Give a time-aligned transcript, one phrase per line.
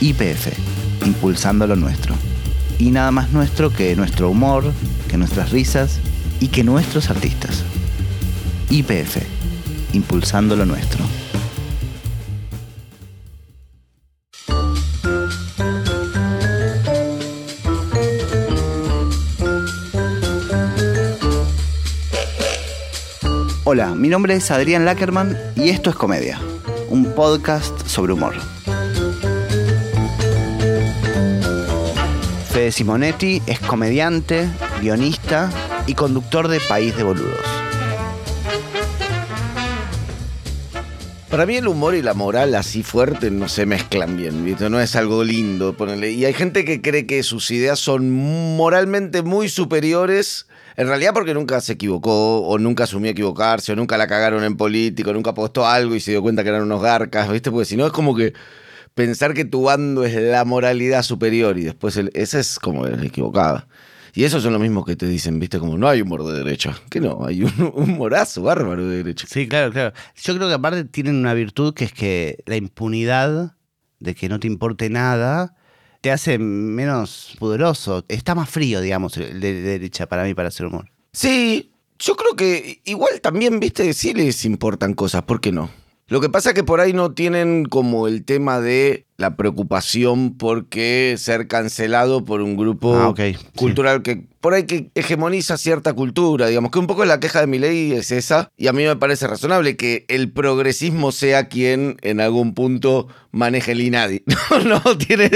[0.00, 0.48] IPF,
[1.04, 2.14] impulsando lo nuestro.
[2.78, 4.72] Y nada más nuestro que nuestro humor,
[5.08, 6.00] que nuestras risas
[6.40, 7.62] y que nuestros artistas.
[8.70, 9.18] IPF,
[9.92, 11.04] impulsando lo nuestro.
[23.66, 26.38] Hola, mi nombre es Adrián Lackerman y esto es Comedia,
[26.90, 28.53] un podcast sobre humor.
[32.54, 34.48] Fede Simonetti es comediante,
[34.80, 35.50] guionista
[35.88, 37.40] y conductor de País de Boludos.
[41.28, 44.70] Para mí el humor y la moral así fuerte no se mezclan bien, ¿viste?
[44.70, 46.12] No es algo lindo ponerle.
[46.12, 48.12] Y hay gente que cree que sus ideas son
[48.56, 50.46] moralmente muy superiores,
[50.76, 54.56] en realidad porque nunca se equivocó, o nunca asumió equivocarse, o nunca la cagaron en
[54.56, 57.50] político, nunca apostó algo y se dio cuenta que eran unos garcas, ¿viste?
[57.50, 58.32] Porque si no es como que
[58.94, 63.66] pensar que tu bando es la moralidad superior y después el, esa es como equivocada.
[64.16, 66.78] Y eso son lo mismo que te dicen, viste, como no hay humor de derecha.
[66.88, 69.26] Que no, hay un humorazo bárbaro de derecha.
[69.28, 69.92] Sí, claro, claro.
[70.22, 73.56] Yo creo que aparte tienen una virtud que es que la impunidad
[73.98, 75.56] de que no te importe nada
[76.00, 78.04] te hace menos poderoso.
[78.08, 80.90] Está más frío, digamos, el de derecha para mí para hacer humor.
[81.12, 85.70] Sí, yo creo que igual también, viste, sí les importan cosas, ¿por qué no?
[86.06, 90.34] Lo que pasa es que por ahí no tienen como el tema de la preocupación
[90.36, 93.14] porque ser cancelado por un grupo Ah,
[93.56, 97.46] cultural que por ahí que hegemoniza cierta cultura, digamos que un poco la queja de
[97.46, 101.96] mi ley es esa, y a mí me parece razonable que el progresismo sea quien
[102.02, 104.22] en algún punto maneje el INADI.
[104.50, 105.28] No, no, tiene,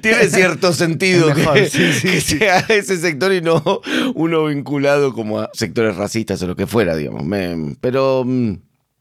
[0.00, 1.42] tiene cierto sentido que,
[2.02, 3.62] que sea ese sector y no
[4.14, 7.24] uno vinculado como a sectores racistas o lo que fuera, digamos.
[7.24, 8.24] Me- pero...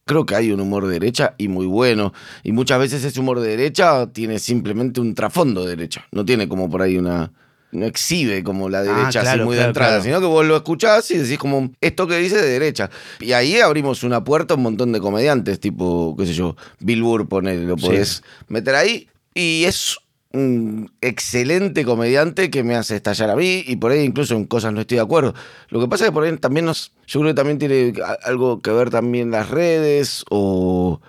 [0.05, 2.13] Creo que hay un humor de derecha y muy bueno.
[2.43, 6.05] Y muchas veces ese humor de derecha tiene simplemente un trasfondo de derecha.
[6.11, 7.31] No tiene como por ahí una.
[7.71, 10.03] No exhibe como la derecha así claro, muy de entrada, claro.
[10.03, 12.91] sino que vos lo escuchás y decís como esto que dice de derecha.
[13.19, 17.01] Y ahí abrimos una puerta a un montón de comediantes, tipo, qué sé yo, Bill
[17.01, 19.07] Burr, ponele, lo podés meter ahí.
[19.33, 19.97] Y es
[20.33, 24.73] un excelente comediante que me hace estallar a mí y por ahí incluso en cosas
[24.73, 25.35] no estoy de acuerdo.
[25.69, 28.61] Lo que pasa es que por ahí también nos, yo creo que también tiene algo
[28.61, 30.99] que ver también las redes o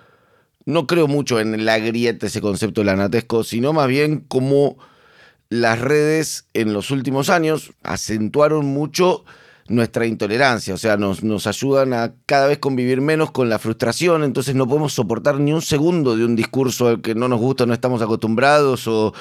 [0.65, 4.77] no creo mucho en la grieta ese concepto del anatesco, sino más bien como
[5.49, 9.25] las redes en los últimos años acentuaron mucho
[9.67, 14.23] nuestra intolerancia, o sea, nos, nos ayudan a cada vez convivir menos con la frustración,
[14.23, 17.65] entonces no podemos soportar ni un segundo de un discurso al que no nos gusta,
[17.65, 19.13] no estamos acostumbrados o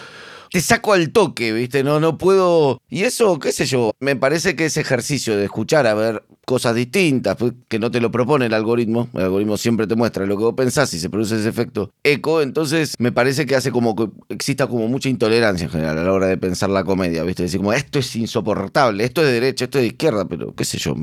[0.50, 1.82] te saco al toque, ¿viste?
[1.82, 2.80] No, no puedo...
[2.88, 6.74] Y eso, qué sé yo, me parece que ese ejercicio de escuchar a ver cosas
[6.74, 10.36] distintas, pues, que no te lo propone el algoritmo, el algoritmo siempre te muestra lo
[10.36, 13.94] que vos pensás y se produce ese efecto eco, entonces me parece que hace como
[13.94, 17.44] que exista como mucha intolerancia en general a la hora de pensar la comedia, ¿viste?
[17.44, 20.64] Decir como esto es insoportable, esto es de derecha, esto es de izquierda, pero qué
[20.64, 20.94] sé yo.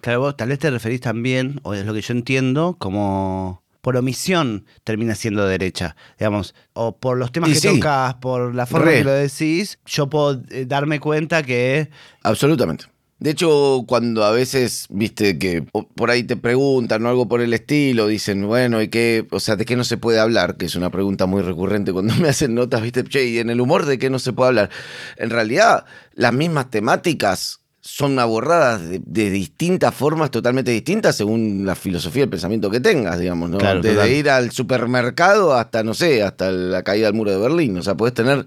[0.00, 3.96] Claro, vos tal vez te referís también, o es lo que yo entiendo, como por
[3.96, 7.74] omisión termina siendo derecha, digamos, o por los temas Y que sí.
[7.74, 8.98] tocas, por la forma Re.
[8.98, 11.90] que lo decís, yo puedo eh, darme cuenta que
[12.22, 12.86] Absolutamente.
[13.22, 17.40] De hecho, cuando a veces, viste, que po- por ahí te preguntan o algo por
[17.40, 19.26] el estilo, dicen, bueno, ¿y qué?
[19.30, 20.56] O sea, ¿de qué no se puede hablar?
[20.56, 23.60] Que es una pregunta muy recurrente cuando me hacen notas, viste, che, ¿y en el
[23.60, 24.70] humor de qué no se puede hablar?
[25.16, 25.84] En realidad,
[26.14, 32.24] las mismas temáticas son abordadas de, de distintas formas, totalmente distintas, según la filosofía y
[32.24, 33.58] el pensamiento que tengas, digamos, ¿no?
[33.58, 34.12] Claro, Desde total.
[34.12, 37.76] ir al supermercado hasta, no sé, hasta la caída del muro de Berlín.
[37.78, 38.46] O sea, podés tener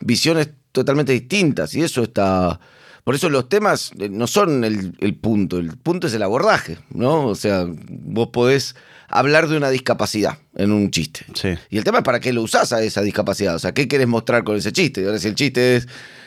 [0.00, 2.58] visiones totalmente distintas y eso está...
[3.06, 6.78] Por eso los temas eh, no son el, el punto, el punto es el abordaje,
[6.90, 7.28] ¿no?
[7.28, 8.74] O sea, vos podés
[9.08, 11.20] hablar de una discapacidad en un chiste.
[11.32, 11.50] Sí.
[11.70, 14.08] Y el tema es para qué lo usás a esa discapacidad, o sea, ¿qué querés
[14.08, 15.02] mostrar con ese chiste?
[15.02, 15.86] Y ahora si el chiste es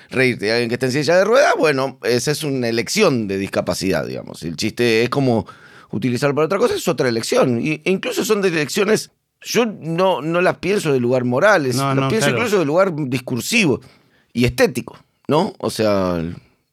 [0.09, 3.37] reírte de alguien que está en silla de ruedas, bueno, esa es una elección de
[3.37, 4.41] discapacidad, digamos.
[4.43, 5.45] El chiste es como
[5.91, 7.59] utilizarlo para otra cosa, es otra elección.
[7.61, 9.11] Y, e incluso son de elecciones,
[9.41, 12.37] yo no, no las pienso de lugar moral, No, las no, pienso claro.
[12.37, 13.81] incluso de lugar discursivo
[14.31, 14.97] y estético,
[15.27, 15.53] ¿no?
[15.57, 16.23] O sea,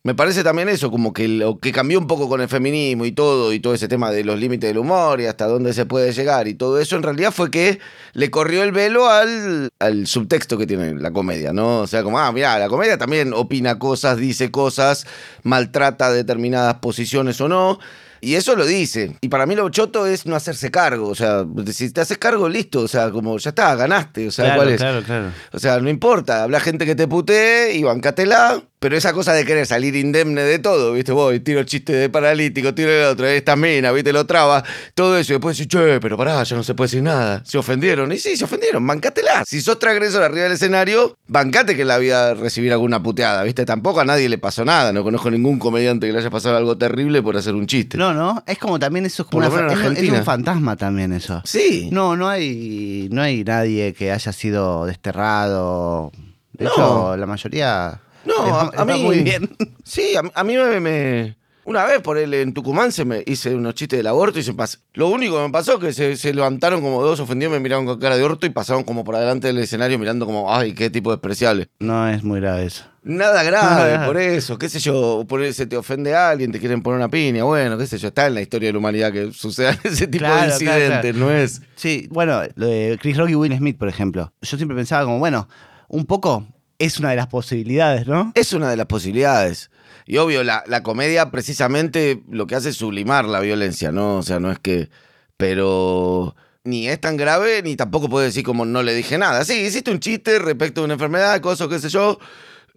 [0.07, 3.11] me parece también eso, como que lo que cambió un poco con el feminismo y
[3.11, 6.13] todo, y todo ese tema de los límites del humor y hasta dónde se puede
[6.13, 7.81] llegar y todo eso, en realidad fue que
[8.13, 11.81] le corrió el velo al, al subtexto que tiene la comedia, ¿no?
[11.81, 15.09] O sea, como, ah, mira, la comedia también opina cosas, dice cosas,
[15.43, 17.81] maltrata determinadas posiciones o no.
[18.21, 19.17] Y eso lo dice.
[19.21, 21.09] Y para mí lo choto es no hacerse cargo.
[21.09, 22.81] O sea, si te haces cargo, listo.
[22.81, 24.29] O sea, como ya está, ganaste.
[24.29, 24.81] O sea, claro, ¿cuál es?
[24.81, 25.33] claro, claro.
[25.53, 26.43] O sea, no importa.
[26.43, 28.63] Habla gente que te putee y bancatela.
[28.79, 31.11] Pero esa cosa de querer salir indemne de todo, ¿viste?
[31.11, 34.13] Voy, tiro chiste de paralítico, tiro el otro, esta mina, ¿viste?
[34.13, 34.63] Lo traba,
[34.95, 35.33] todo eso.
[35.33, 37.43] Y después decís, che, pero pará, ya no se puede decir nada.
[37.47, 38.13] Se ofendieron.
[38.13, 39.45] Y sí, se ofendieron, bancátela.
[39.47, 43.65] Si sos transgresor arriba del escenario, bancate que la vida recibir alguna puteada, ¿viste?
[43.65, 44.93] Tampoco a nadie le pasó nada.
[44.93, 47.97] No conozco ningún comediante que le haya pasado algo terrible por hacer un chiste.
[47.97, 51.41] No, no, es como también eso es como una, es- es, un fantasma también eso.
[51.47, 51.89] Sí.
[51.93, 54.85] No, no hay, no hay nadie que haya sido
[55.31, 56.13] desterrado.
[56.53, 56.71] De No.
[56.73, 59.03] hecho, la mayoría No, a, mí.
[59.03, 59.49] muy bien.
[59.85, 63.55] Sí, a, a mí me, me- Una vez por él en Tucumán se me hice
[63.55, 64.79] unos chistes del aborto y se pasó.
[64.95, 67.87] Lo único que me pasó es que se, se levantaron como dos ofendidos, me miraron
[67.87, 70.91] con cara de orto y pasaron como por adelante del escenario mirando como, ay, qué
[70.91, 71.69] tipo despreciable.
[71.81, 72.85] No es muy grave eso.
[73.03, 74.07] Nada grave, Nada.
[74.07, 76.99] por eso, qué sé yo, por eso se te ofende a alguien, te quieren poner
[76.99, 79.79] una piña, bueno, qué sé yo, está en la historia de la humanidad que sucedan
[79.85, 81.19] ese tipo Claro, de claro, incidentes, claro.
[81.27, 81.63] ¿no es?
[81.77, 84.33] Sí, bueno, lo de Chris Rock y Will Smith, por ejemplo.
[84.43, 85.49] Yo siempre pensaba como, bueno,
[85.89, 86.47] un poco
[86.79, 88.33] es una de las posibilidades, ¿no?
[88.35, 89.71] Es una de las posibilidades.
[90.07, 94.19] Y obvio, la, la comedia precisamente lo que hace es sublimar la violencia, ¿no?
[94.19, 94.89] O sea, no es que...
[95.37, 96.35] Pero
[96.67, 99.45] ni es tan grave, ni tampoco puede decir como no le dije nada.
[99.45, 102.19] Sí, hiciste un chiste respecto a una enfermedad, cosas, qué sé yo.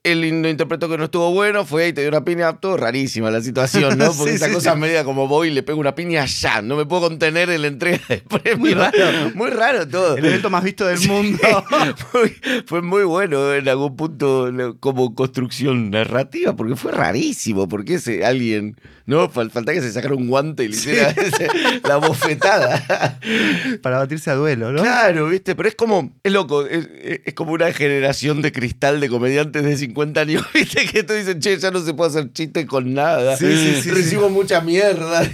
[0.03, 3.29] Él lo interpretó que no estuvo bueno, fue y te dio una piña, todo rarísima
[3.31, 4.13] la situación, ¿no?
[4.17, 4.79] Porque Sí, esa sí, cosa sí.
[4.79, 7.67] media como voy y le pego una piña ya, no me puedo contener en la
[7.67, 8.57] entrega de premio.
[8.57, 9.31] Muy raro.
[9.35, 10.17] Muy raro todo.
[10.17, 11.39] El evento más visto del mundo.
[12.13, 14.49] Muy- fue muy bueno en algún punto
[14.79, 18.75] como construcción narrativa, porque fue rarísimo, porque ese alguien,
[19.05, 19.29] ¿no?
[19.31, 21.47] Fal- Falta que se sacara un guante y le hiciera ese-
[21.83, 23.17] la bofetada.
[23.81, 24.81] Para batirse a duelo, ¿no?
[24.81, 25.55] Claro, ¿viste?
[25.55, 30.21] Pero es como, es loco, es como una generación de cristal de comediantes de 50
[30.21, 30.85] años, ¿viste?
[30.85, 33.35] Que tú dicen, che, ya no se puede hacer chiste con nada.
[33.37, 35.23] Sí, sí, sí, Recibo mucha mierda.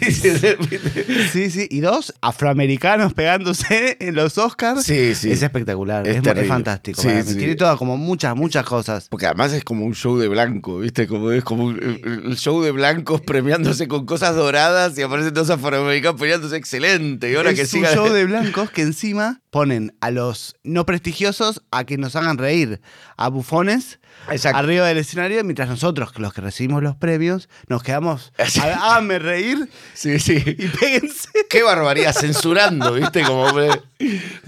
[1.32, 1.68] Sí, sí.
[1.70, 4.84] Y dos, afroamericanos pegándose en los Oscars.
[4.84, 5.32] Sí, sí.
[5.32, 6.08] Es espectacular.
[6.08, 7.02] Es Es, es fantástico.
[7.02, 7.34] Para mí.
[7.36, 9.08] Tiene todas como muchas, muchas cosas.
[9.10, 11.08] Porque además es como un show de blanco, ¿viste?
[11.08, 15.50] Como es como un- el show de blancos premiándose con cosas doradas y aparecen todos
[15.50, 17.32] afroamericanos peleándose excelente.
[17.32, 17.94] Y ahora es que un siga.
[17.94, 22.82] show de blancos que encima ponen a los no prestigiosos a que nos hagan reír,
[23.16, 24.00] a bufones
[24.30, 24.58] Exacto.
[24.58, 29.70] arriba del escenario, mientras nosotros, los que recibimos los premios, nos quedamos, a- háganme reír
[29.94, 30.44] Sí, sí.
[30.46, 31.30] y péguense.
[31.50, 33.24] Qué barbaridad, censurando, ¿viste?
[33.24, 33.48] Como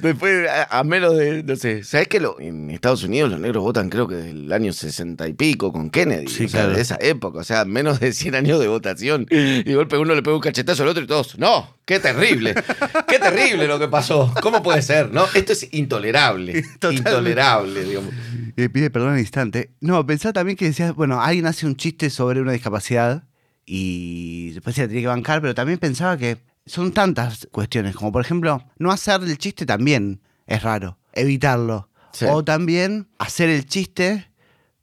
[0.01, 3.89] después, a, menos de, no sé, ¿sabes que lo, en Estados Unidos los negros votan
[3.89, 6.27] creo que desde el año 60 y pico con Kennedy?
[6.27, 6.75] Sí, o sea, claro.
[6.75, 9.25] de esa época, o sea, menos de 100 años de votación.
[9.29, 12.55] Y de golpe uno le pega un cachetazo al otro y todos, no, qué terrible,
[13.07, 14.96] qué terrible lo que pasó, ¿cómo puede ser?
[15.05, 17.09] No, esto es intolerable, Totalmente.
[17.09, 18.13] intolerable, digamos.
[18.55, 19.71] Y pide perdón al instante.
[19.81, 23.23] No, pensaba también que decías, bueno, alguien hace un chiste sobre una discapacidad
[23.65, 28.11] y después se la tiene que bancar, pero también pensaba que son tantas cuestiones, como
[28.11, 31.89] por ejemplo, no hacer el chiste también es raro, evitarlo.
[32.13, 32.25] Sí.
[32.29, 34.31] O también hacer el chiste,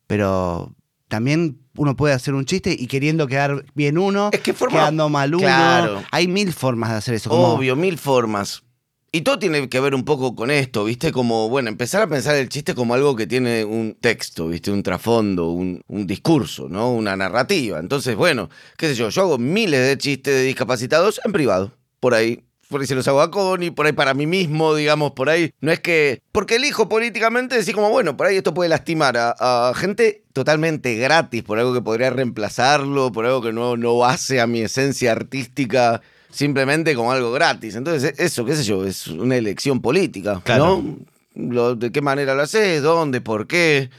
[0.07, 0.75] pero
[1.09, 5.09] también uno puede hacer un chiste y queriendo quedar bien uno, Es que forma- quedando
[5.09, 5.43] mal uno.
[5.45, 6.03] Claro.
[6.13, 7.31] Hay mil formas de hacer eso.
[7.31, 8.63] como- Obvio, mil formas.
[9.15, 11.13] Y todo tiene que ver un poco con esto, ¿viste?
[11.13, 14.73] Como, bueno, empezar a pensar el chiste como algo que tiene un texto, ¿viste?
[14.73, 16.93] Un trasfondo, un, discurso, ¿no?
[16.93, 17.79] Una narrativa.
[17.79, 21.71] Entonces, bueno, qué sé yo, yo hago miles de chistes de discapacitados en privado,
[22.01, 22.43] por ahí.
[22.69, 25.53] Por ahí se los hago a Connie, por ahí para mí mismo, digamos, por ahí.
[25.61, 26.21] No es que.
[26.33, 30.97] Porque elijo políticamente decir, como, bueno, por ahí esto puede lastimar a, a gente totalmente
[30.97, 35.13] gratis, por algo que podría reemplazarlo, por algo que no, no hace a mi esencia
[35.13, 36.03] artística
[36.35, 37.77] simplemente como algo gratis.
[37.77, 40.83] Entonces, eso, qué sé yo, es una elección política, Claro.
[40.83, 40.99] ¿no?
[41.37, 42.83] Lo- ¿De qué manera lo haces?
[42.83, 43.21] ¿Dónde?
[43.21, 43.91] ¿Por qué?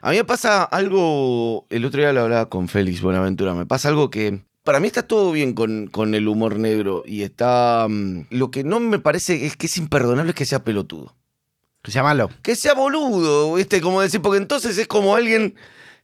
[0.00, 3.88] A mí me pasa algo, el otro día lo hablaba con Félix Buenaventura, me pasa
[3.88, 7.86] algo que para mí está todo bien con, con el humor negro y está...
[7.88, 11.14] mm, lo que no me parece es que es imperdonable es que sea pelotudo.
[11.84, 12.28] Llámalo.
[12.42, 13.80] Que sea boludo, ¿viste?
[13.80, 15.54] Como decir, porque entonces es como alguien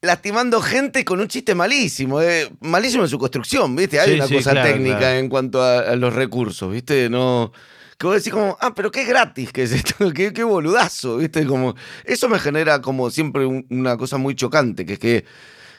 [0.05, 3.99] lastimando gente con un chiste malísimo, eh, malísimo en su construcción, ¿viste?
[4.01, 5.19] Hay Sí, una sí, cosa claro, técnica claro.
[5.19, 7.09] en cuanto a, a los recursos, ¿viste?
[7.11, 7.53] No...
[7.97, 11.47] Que vos decís como, ah, pero qué gratis que es esto, qué, qué boludazo, ¿viste?
[11.47, 15.25] Como, eso me genera como siempre un- una cosa muy chocante, que es que,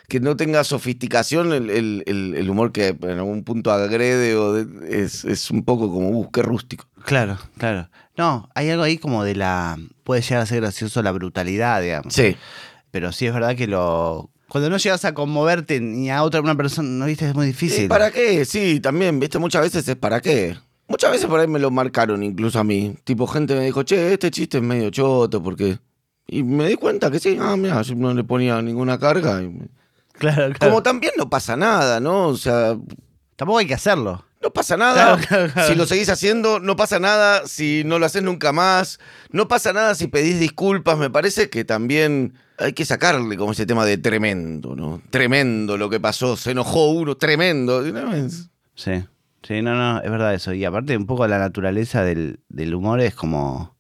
[0.07, 4.53] que no tenga sofisticación el, el- el- el humor que en algún punto agrede o
[4.53, 6.85] de- es, es un poco como, uh, qué rústico.
[7.03, 7.89] Claro, claro.
[8.17, 9.77] No, hay algo ahí como de la.
[10.05, 12.13] Puede llegar a ser gracioso la brutalidad, digamos.
[12.13, 12.37] Sí.
[12.95, 14.29] Pero sí es verdad que lo.
[14.47, 17.27] Cuando no llegas a conmoverte ni a otra una persona, ¿no viste?
[17.27, 17.83] Es muy difícil.
[17.83, 18.45] ¿Y ¿Para qué?
[18.45, 20.55] Sí, también, viste, muchas veces es para qué.
[20.87, 22.95] Muchas veces por ahí me lo marcaron, incluso a mí.
[23.03, 25.77] Tipo, gente me dijo, che, este chiste es medio choto, porque.
[26.25, 29.43] Y me di cuenta que sí, ah, mira, yo no le ponía ninguna carga.
[29.43, 29.51] y
[30.13, 30.57] Claro, claro.
[30.57, 32.27] Como también no pasa nada, ¿no?
[32.29, 32.77] O sea,
[33.35, 34.23] Tampoco hay que hacerlo.
[34.41, 35.17] No pasa nada.
[35.17, 35.67] Claro, claro, claro.
[35.67, 37.45] Si lo seguís haciendo, no pasa nada.
[37.47, 38.99] Si no lo haces nunca más,
[39.31, 40.97] no pasa nada si pedís disculpas.
[40.97, 45.01] Me parece que también hay que sacarle como ese tema de tremendo, ¿no?
[45.09, 46.35] Tremendo lo que pasó.
[46.37, 47.81] Se enojó uno, tremendo.
[47.81, 49.03] No, es- Sí.
[49.43, 50.53] Sí, no, no, es verdad eso.
[50.53, 53.75] Y aparte, un poco la naturaleza del, del humor es como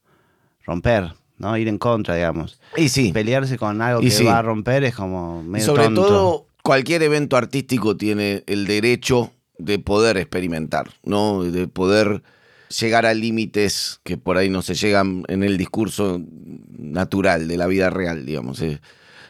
[0.65, 1.57] romper, ¿no?
[1.57, 2.59] Ir en contra, digamos.
[2.77, 3.11] Y sí.
[3.11, 4.23] Pelearse con algo Y que sí.
[4.25, 6.05] va a romper es como medio sobre tonto.
[6.07, 11.43] todo, cualquier evento artístico tiene el derecho de poder experimentar, ¿no?
[11.43, 12.21] De poder
[12.79, 16.21] llegar a límites que por ahí no se llegan en el discurso
[16.77, 18.61] natural de la vida real, digamos.
[18.61, 18.79] eh.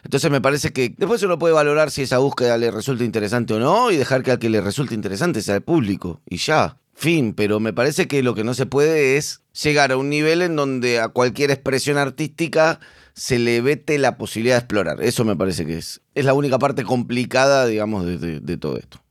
[0.04, 3.58] Entonces me parece que después uno puede valorar si esa búsqueda le resulta interesante o
[3.58, 6.78] no y dejar que al que le resulte interesante sea el público y ya.
[6.94, 10.40] Fin, pero me parece que lo que no se puede es llegar a un nivel
[10.42, 12.80] en donde a cualquier expresión artística
[13.14, 15.02] se le vete la posibilidad de explorar.
[15.02, 18.78] Eso me parece que es, es la única parte complicada, digamos, de, de- de todo
[18.78, 19.02] esto.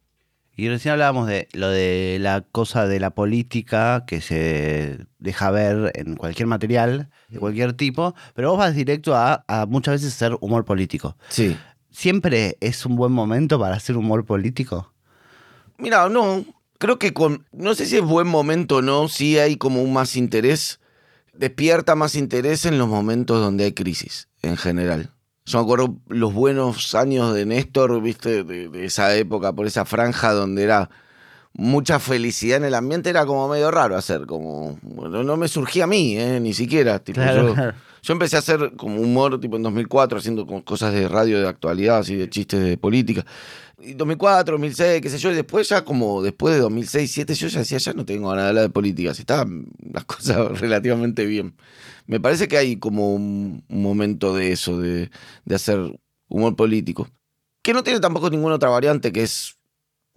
[0.56, 5.92] Y recién hablábamos de lo de la cosa de la política que se deja ver
[5.96, 10.38] en cualquier material, de cualquier tipo, pero vos vas directo a, a muchas veces hacer
[10.40, 11.18] humor político.
[11.28, 11.58] Sí.
[11.92, 14.94] ¿Siempre es un buen momento para hacer humor político?
[15.78, 16.46] Mira, no,
[16.78, 19.92] creo que con, no sé si es buen momento o no, sí hay como un
[19.92, 20.80] más interés,
[21.34, 25.15] despierta más interés en los momentos donde hay crisis, en general.
[25.46, 29.86] Yo me acuerdo los buenos años de Néstor, viste, de, de esa época, por esa
[29.86, 30.90] franja donde era
[31.54, 35.86] mucha felicidad en el ambiente, era como medio raro hacer, como, bueno, no me surgía
[35.86, 37.74] a mí, eh, ni siquiera, tipo, Claro, yo, claro.
[38.02, 42.00] yo empecé a hacer como humor tipo en 2004, haciendo cosas de radio de actualidad,
[42.00, 43.26] así de chistes de política.
[43.80, 47.48] Y 2004, 2006, qué sé yo, y después ya como después de 2006, 2007, yo
[47.48, 51.26] ya decía, ya no tengo ganas de hablar de política, si estaban las cosas relativamente
[51.26, 51.56] bien.
[52.08, 55.10] Me parece que hay como un momento de eso, de,
[55.46, 57.10] de hacer humor político,
[57.62, 59.55] que no tiene tampoco ninguna otra variante que es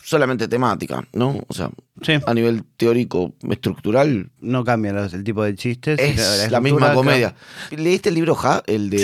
[0.09, 1.45] solamente temática, ¿no?
[1.49, 2.15] O sea, Sí.
[2.27, 5.99] a nivel teórico, estructural, No cambia los- el tipo de chistes.
[5.99, 7.35] es la la, misma comedia.
[7.71, 8.63] ¿Leíste el libro Ja?
[8.67, 8.99] El de.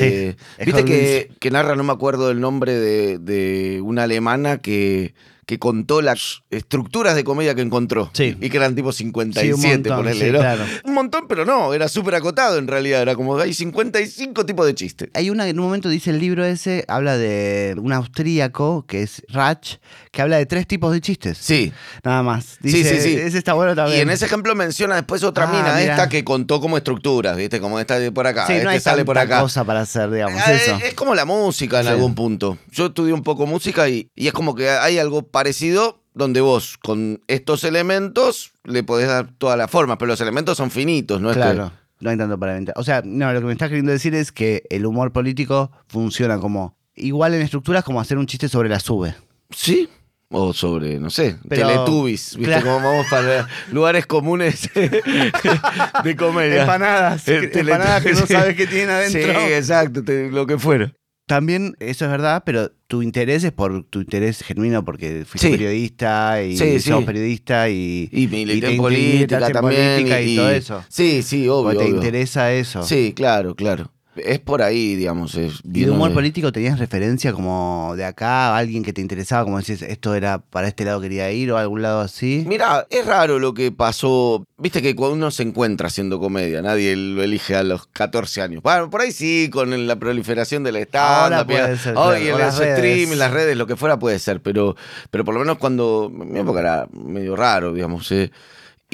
[0.59, 5.15] Sí, Viste que, que narra, no me acuerdo el nombre de, de una alemana que,
[5.47, 8.11] que contó las estructuras de comedia que encontró.
[8.15, 8.37] Sí.
[8.41, 10.39] Y que eran tipo Sí, un 57, montón, ponele, sí, ¿no?
[10.39, 10.65] claro.
[10.85, 13.03] Un montón, pero no, era súper acotado en realidad.
[13.03, 15.09] Era como hay 55 tipos de chistes.
[15.15, 19.03] Hay una que en un momento dice el libro ese, habla de un austríaco que
[19.03, 19.77] es Ratch,
[20.11, 21.39] que habla de tres tipos de chistes.
[21.39, 21.73] Sí.
[22.03, 22.45] Nada más.
[22.63, 23.17] Sí, Dice, sí, sí.
[23.17, 23.99] Ese está bueno también.
[23.99, 25.93] Y en ese ejemplo menciona después otra Ah, mina, mirá.
[25.95, 27.61] esta que contó como estructuras, ¿viste?
[27.61, 29.43] Como esta de por acá, Sí, este no hay sale por tanta acá.
[29.43, 30.79] cosa para hacer, digamos, Ah, eso.
[30.85, 31.91] Es como la música en Sí.
[31.91, 32.59] algún punto.
[32.71, 36.79] Yo estudié un poco música y, y es como que hay algo parecido donde vos
[36.79, 41.31] con estos elementos le podés dar toda la forma, pero los elementos son finitos, ¿no?
[41.31, 42.75] es que- Claro, no hay tanto para inventar.
[42.79, 46.39] O sea, no, lo que me estás queriendo decir es que el humor político funciona
[46.39, 49.15] como igual en estructuras como hacer un chiste sobre la sube.
[49.51, 49.89] Sí.
[50.37, 52.45] O sobre, no sé, Pero- Teletubbies, ¿viste?
[52.53, 52.65] Claro.
[52.65, 56.63] Como vamos para lugares comunes de comedia.
[56.63, 59.21] Empanadas, que- empanadas que no sabes qué tienen adentro.
[59.23, 60.93] Sí, exacto, te- lo que fuera.
[61.27, 65.53] También eso es verdad, pero tu interés es por tu interés genuino porque fuiste Sí.
[65.53, 69.93] periodista y Sí, periodista y, Y milité te en política también.
[69.95, 70.85] política y, todo eso.
[70.91, 71.79] Sí, sí, obvio.
[71.79, 71.95] Te obvio.
[71.97, 72.83] interesa eso.
[72.83, 73.91] Sí, claro, claro.
[74.17, 75.35] Es por ahí, digamos.
[75.35, 79.59] Es, ¿Y de humor político tenías referencia como de acá, alguien que te interesaba, como
[79.59, 82.45] decís, esto era para este lado quería ir o a algún lado así?
[82.47, 84.45] Mira, es raro lo que pasó.
[84.59, 88.63] Viste que cuando uno se encuentra haciendo comedia, nadie lo elige a los 14 años.
[88.63, 93.07] Bueno, por ahí sí, con la proliferación del Ahora stand puede ser, oh, claro, y
[93.17, 94.77] las redes, lo que fuera puede ser, pero,
[95.11, 96.11] pero por lo menos cuando.
[96.13, 98.11] Mi época era medio raro, digamos.
[98.13, 98.31] eh,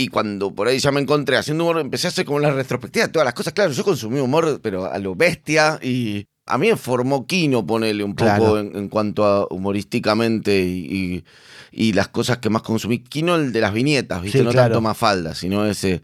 [0.00, 3.06] Y cuando por ahí ya me encontré haciendo humor, empecé a hacer como la retrospectiva
[3.06, 3.52] de todas las cosas.
[3.52, 5.78] Claro, yo consumí humor, pero a lo bestia.
[5.82, 10.86] Y a mí me formó Kino, ponerle un poco en, en cuanto a humorísticamente y,
[10.86, 11.24] y-
[11.72, 13.00] y las cosas que más consumí.
[13.00, 14.38] Kino, el de las viñetas, ¿viste?
[14.38, 14.68] Sí, no claro.
[14.74, 16.02] tanto más falda, sino ese.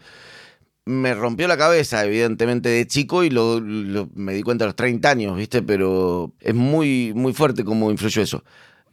[0.85, 4.75] Me rompió la cabeza, evidentemente, de chico y lo, lo- me di cuenta a los
[4.75, 5.61] 30 años, ¿viste?
[5.61, 8.43] Pero es muy, muy fuerte cómo influyó eso.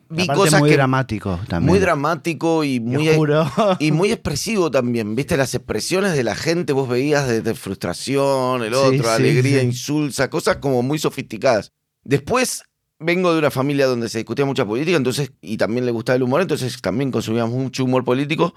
[0.09, 0.77] Vi Aparte cosas muy que.
[0.77, 1.71] dramático también.
[1.71, 3.51] Muy dramático y muy, oscuro.
[3.79, 8.75] y muy expresivo también, viste las expresiones de la gente, vos veías desde frustración, el
[8.75, 9.67] otro, sí, alegría, sí.
[9.67, 11.73] insulsa, cosas como muy sofisticadas.
[12.03, 12.65] Después
[12.99, 16.23] vengo de una familia donde se discutía mucha política, entonces, y también le gustaba el
[16.23, 18.55] humor, entonces también consumíamos mucho humor político.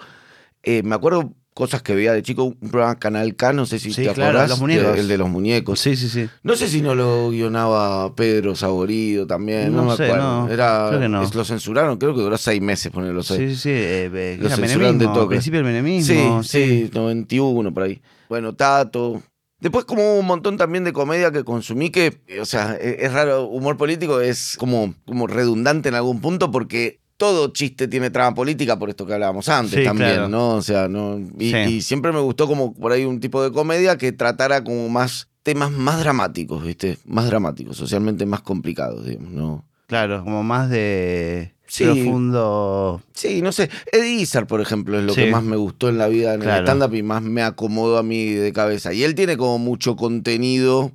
[0.64, 3.92] Eh, me acuerdo cosas que veía de chico, un programa Canal K, no sé si
[3.92, 5.80] Sí, te claro, acordás, de- el de los muñecos.
[5.80, 6.30] Sí, sí, sí.
[6.44, 10.24] No sé si no lo guionaba Pedro Saborido también, no, No me sé, acuerdo.
[10.46, 11.30] no, Era, creo que no.
[11.34, 13.40] Lo censuraron, creo que duró seis meses ponerlo seis.
[13.40, 13.70] Sí, sí, sí.
[13.72, 15.28] eh, eh, Lo era censuraron de toque.
[15.30, 16.44] principio el menemismo.
[16.44, 16.50] Sí,
[16.86, 18.00] sí, 91 por ahí.
[18.30, 19.24] Bueno, Tato.
[19.60, 23.48] Después como un montón también de comedia que consumí que, o sea, e- es, raro,
[23.48, 28.78] humor político es como, como redundante en algún punto porque todo chiste tiene trama política
[28.78, 30.30] por esto que hablábamos antes Sí, también, claro.
[30.30, 30.56] ¿no?
[30.56, 31.20] O sea, no.
[31.40, 31.58] Y, Sí.
[31.58, 35.28] y siempre me gustó como por ahí un tipo de comedia que tratara como más
[35.44, 36.98] temas más dramáticos, ¿viste?
[37.06, 39.66] Más dramáticos, socialmente más complicados, digamos, ¿no?
[39.88, 41.86] Claro, como más de Sí.
[41.86, 43.02] profundo.
[43.14, 43.70] Sí, no sé.
[43.92, 46.58] Eddie Izzard, por ejemplo, es lo que más me gustó en la vida en Claro.
[46.60, 48.94] el stand-up y más me acomodó a mí de cabeza.
[48.94, 50.92] Y él tiene como mucho contenido.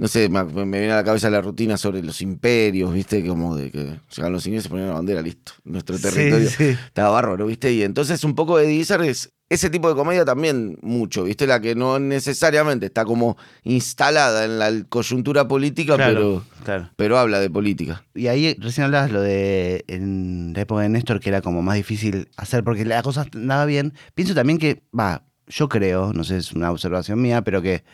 [0.00, 3.22] No sé, me, me viene a la cabeza la rutina sobre los imperios, ¿viste?
[3.26, 5.52] Como de que llegan los ingleses, ponían la bandera, listo.
[5.64, 6.64] Nuestro Sí, territorio sí.
[6.86, 7.70] estaba bárbaro, ¿viste?
[7.72, 11.46] Y entonces un poco Eddie Izzard es ese tipo de comedia también mucho, ¿viste?
[11.46, 16.90] La que no necesariamente está como instalada en la coyuntura política, Claro, pero, claro.
[16.96, 18.02] pero habla de política.
[18.14, 21.74] Y ahí recién hablabas lo de en la época de Néstor, que era como más
[21.76, 23.92] difícil hacer porque la cosa andaba bien.
[24.14, 27.84] Pienso también que, va, yo creo, no sé, es una observación mía, pero que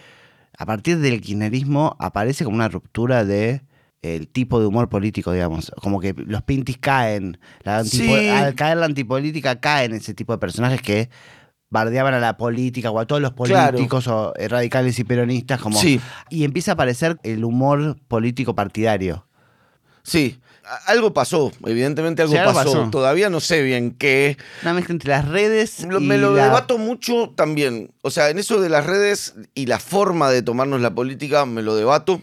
[0.58, 3.62] a partir del kirchnerismo aparece como una ruptura de
[4.02, 5.72] el tipo de humor político, digamos.
[5.82, 7.38] Como que los pintis caen.
[7.62, 8.28] La antipo- Sí.
[8.28, 11.10] Al caer la antipolítica caen ese tipo de personajes que
[11.70, 13.72] bardeaban a la política o a todos los Claro.
[13.72, 16.00] políticos o eh, radicales y peronistas como Sí.
[16.30, 19.26] y empieza a aparecer el humor político partidario.
[20.04, 20.38] Sí,
[20.87, 22.73] algo pasó, evidentemente algo, Sí, algo pasó.
[22.73, 22.90] pasó.
[22.90, 24.37] Todavía no sé bien qué.
[24.62, 27.92] Una mezcla entre las redes Lo- y me lo la- debato mucho también.
[28.02, 31.62] O sea, en eso de las redes y la forma de tomarnos la política, me
[31.62, 32.23] lo debato.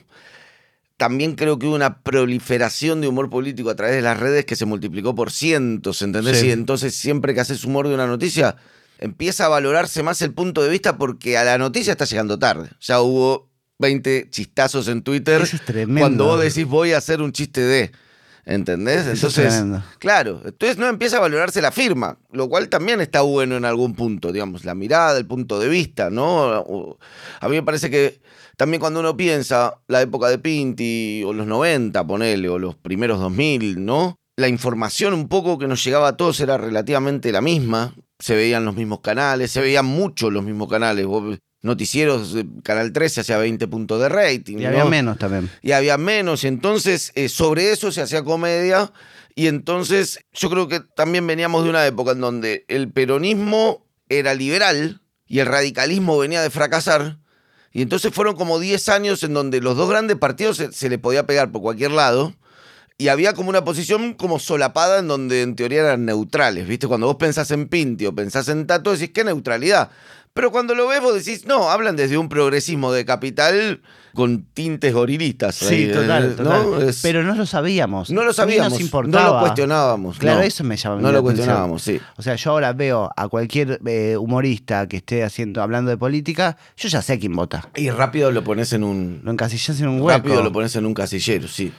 [0.98, 4.56] También creo que hubo una proliferación de humor político a través de las redes que
[4.56, 6.40] se multiplicó por cientos, ¿entendés?
[6.40, 6.48] Sí.
[6.48, 8.56] Y entonces siempre que haces humor de una noticia,
[9.00, 12.70] empieza a valorarse más el punto de vista porque a la noticia está llegando tarde.
[12.80, 16.00] Ya hubo 20 chistazos en Twitter Eso es tremendo.
[16.00, 17.92] cuando vos decís voy a hacer un chiste de...
[18.46, 19.06] ¿Entendés?
[19.08, 19.54] Es Entonces,
[20.00, 23.94] claro, entonces no empieza a valorarse la firma, lo cual también está bueno en algún
[23.96, 26.60] punto, digamos, la mirada, el punto de vista, ¿no?
[26.60, 26.98] O-
[27.40, 28.20] A mí me parece que
[28.58, 33.20] también cuando uno piensa la época de Pinti, o los 90, ponele, o los primeros
[33.20, 34.18] 2000, ¿no?
[34.36, 38.66] La información un poco que nos llegaba a todos era relativamente la misma, se veían
[38.66, 43.38] los mismos canales, se veían mucho los mismos canales, Vos- noticieros, eh, Canal 13 hacía
[43.38, 44.90] 20 puntos de rating, Y había ¿no?
[44.90, 45.50] menos también.
[45.64, 46.44] y había menos.
[46.44, 48.92] Y entonces eh, sobre eso se hacía comedia.
[49.36, 54.36] Y entonces yo creo que también veníamos de una época en donde el peronismo era
[54.36, 57.18] liberal y el radicalismo venía de fracasar.
[57.72, 61.00] Y entonces fueron como 10 años en donde los dos grandes partidos se, se le
[61.00, 62.36] podía pegar por cualquier lado.
[63.00, 66.68] Y había como una posición como solapada en donde en teoría eran neutrales.
[66.68, 66.88] ¿Viste?
[66.88, 69.90] Cuando vos pensás en Pinti o pensás en Tato, decís, ¿qué neutralidad?
[70.36, 73.82] Pero cuando lo ves, vos decís, no, hablan desde un progresismo de capital
[74.16, 75.54] con tintes gorilistas.
[75.54, 76.44] Sí, ahí, total, ¿no?
[76.64, 76.90] total.
[76.90, 78.10] Es- Pero no lo sabíamos.
[78.10, 78.80] no lo sabíamos.
[78.80, 80.18] nos No lo cuestionábamos.
[80.18, 80.44] Claro, no.
[80.44, 81.24] eso me llama No lo atención.
[81.36, 82.00] cuestionábamos, sí.
[82.18, 86.58] O sea, yo ahora veo a cualquier eh, humorista que esté haciendo, hablando de política,
[86.78, 87.70] yo ya sé quién vota.
[87.76, 89.22] Y rápido lo pones en un.
[89.24, 90.18] Lo encasillas en un hueco.
[90.18, 91.72] Rápido lo pones en un casillero, sí.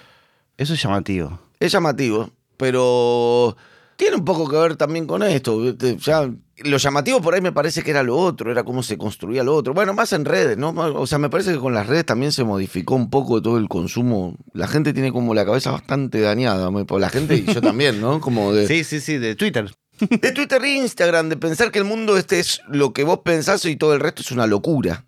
[0.56, 1.40] Eso es llamativo.
[1.58, 3.56] Es llamativo, pero
[3.96, 5.74] tiene un poco que ver también con esto.
[5.98, 9.42] Ya, lo llamativo por ahí me parece que era lo otro, era cómo se construía
[9.42, 9.74] lo otro.
[9.74, 10.70] Bueno, más en redes, ¿no?
[10.70, 13.68] O sea, me parece que con las redes también se modificó un poco todo el
[13.68, 14.36] consumo.
[14.52, 18.20] La gente tiene como la cabeza bastante dañada, por la gente y yo también, ¿no?
[18.20, 19.72] Como de, Sí, sí, sí, de Twitter.
[20.00, 23.64] de Twitter e Instagram, de pensar que el mundo este es lo que vos pensás
[23.64, 25.04] y todo el resto es una locura.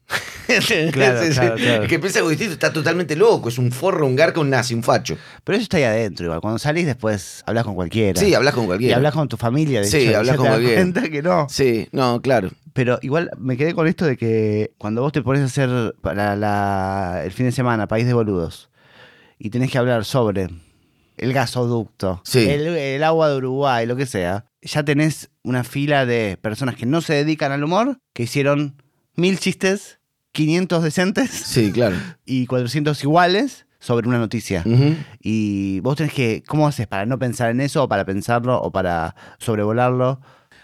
[0.46, 1.86] Claro, Sí, claro, claro.
[1.88, 4.82] Que piensa algo distinto está totalmente loco, es un forro, un garca, un nazi, un
[4.82, 5.16] facho.
[5.44, 6.40] Pero eso está ahí adentro, igual.
[6.40, 8.20] Cuando salís después hablas con cualquiera.
[8.20, 8.96] Sí, hablas con Y cualquiera.
[8.96, 10.82] hablas con tu familia, de Sí, hablas con te das cualquiera.
[10.82, 11.46] cuenta que no.
[11.50, 12.50] Sí, no, claro.
[12.72, 16.36] Pero igual me quedé con esto de que cuando vos te pones a hacer para
[16.36, 18.68] la- el fin de semana País de Boludos
[19.38, 20.48] y tenés que hablar sobre
[21.16, 22.48] el gasoducto, Sí.
[22.50, 26.84] el, el agua de Uruguay, lo que sea, ya tenés una fila de personas que
[26.86, 28.82] no se dedican al humor, que hicieron
[29.14, 29.98] mil chistes,
[30.36, 31.96] 500 decentes Sí, claro.
[32.26, 34.64] y 400 iguales sobre una noticia.
[35.20, 38.70] Y vos tenés que, ¿cómo haces para no pensar en eso o para pensarlo o
[38.70, 40.20] para sobrevolarlo?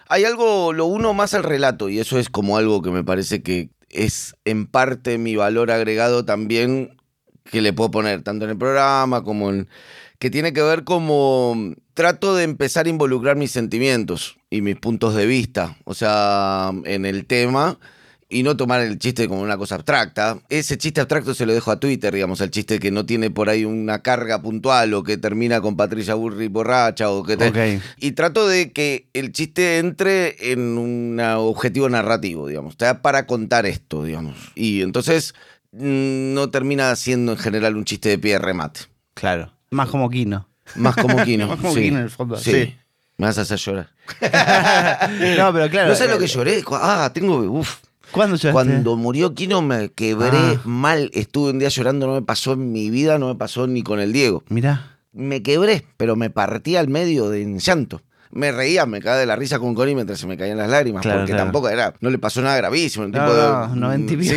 [0.08, 3.42] Hay algo, lo uno más al relato, y eso es como algo que me parece
[3.42, 6.96] que es en parte mi valor agregado también
[7.44, 9.68] que le puedo poner, tanto en el programa como en...
[10.18, 15.14] que tiene que ver como trato de empezar a involucrar mis sentimientos y mis puntos
[15.14, 17.78] de vista, o sea, en el tema
[18.32, 20.38] y no tomar el chiste como una cosa abstracta.
[20.48, 23.48] Ese chiste abstracto se lo dejo a Twitter, digamos, el chiste que no tiene por
[23.50, 27.48] ahí una carga puntual o que termina con Patricia Burri borracha o que te...
[27.48, 27.82] Ok.
[27.98, 33.66] Y trato de que el chiste entre en un objetivo narrativo, digamos, está para contar
[33.66, 34.36] esto, digamos.
[34.54, 35.34] Y entonces
[35.72, 38.80] mm, no termina siendo en general un chiste de pie de remate.
[39.14, 39.52] Claro.
[39.70, 40.48] Más como Kino.
[40.76, 41.48] Más como Kino.
[41.48, 41.82] Más como sí.
[41.82, 42.50] Kino en el fondo, Sí.
[42.50, 42.76] sí.
[43.18, 43.90] Me vas a hacer llorar.
[45.38, 45.88] no, pero claro.
[45.90, 46.62] ¿No sabes lo que eh, lloré?
[46.64, 47.38] Cu- Ah, tengo.
[47.40, 47.76] Uf.
[48.12, 48.52] ¿Cuándo lloraste?
[48.52, 50.60] Cuando murió Kino me quebré Ah.
[50.64, 51.10] mal.
[51.14, 53.98] Estuve un día llorando, no me pasó en mi vida, no me pasó ni con
[54.00, 54.44] el Diego.
[54.48, 54.88] Mirá.
[55.14, 58.00] me quebré, pero me partí al medio de en llanto.
[58.30, 61.02] Me reía, me caía de la risa con Connie mientras se me caían las lágrimas,
[61.02, 61.44] Claro, porque claro.
[61.44, 63.06] tampoco era, no le pasó nada gravísimo.
[63.06, 64.34] No, tipo no, de- 90 y pico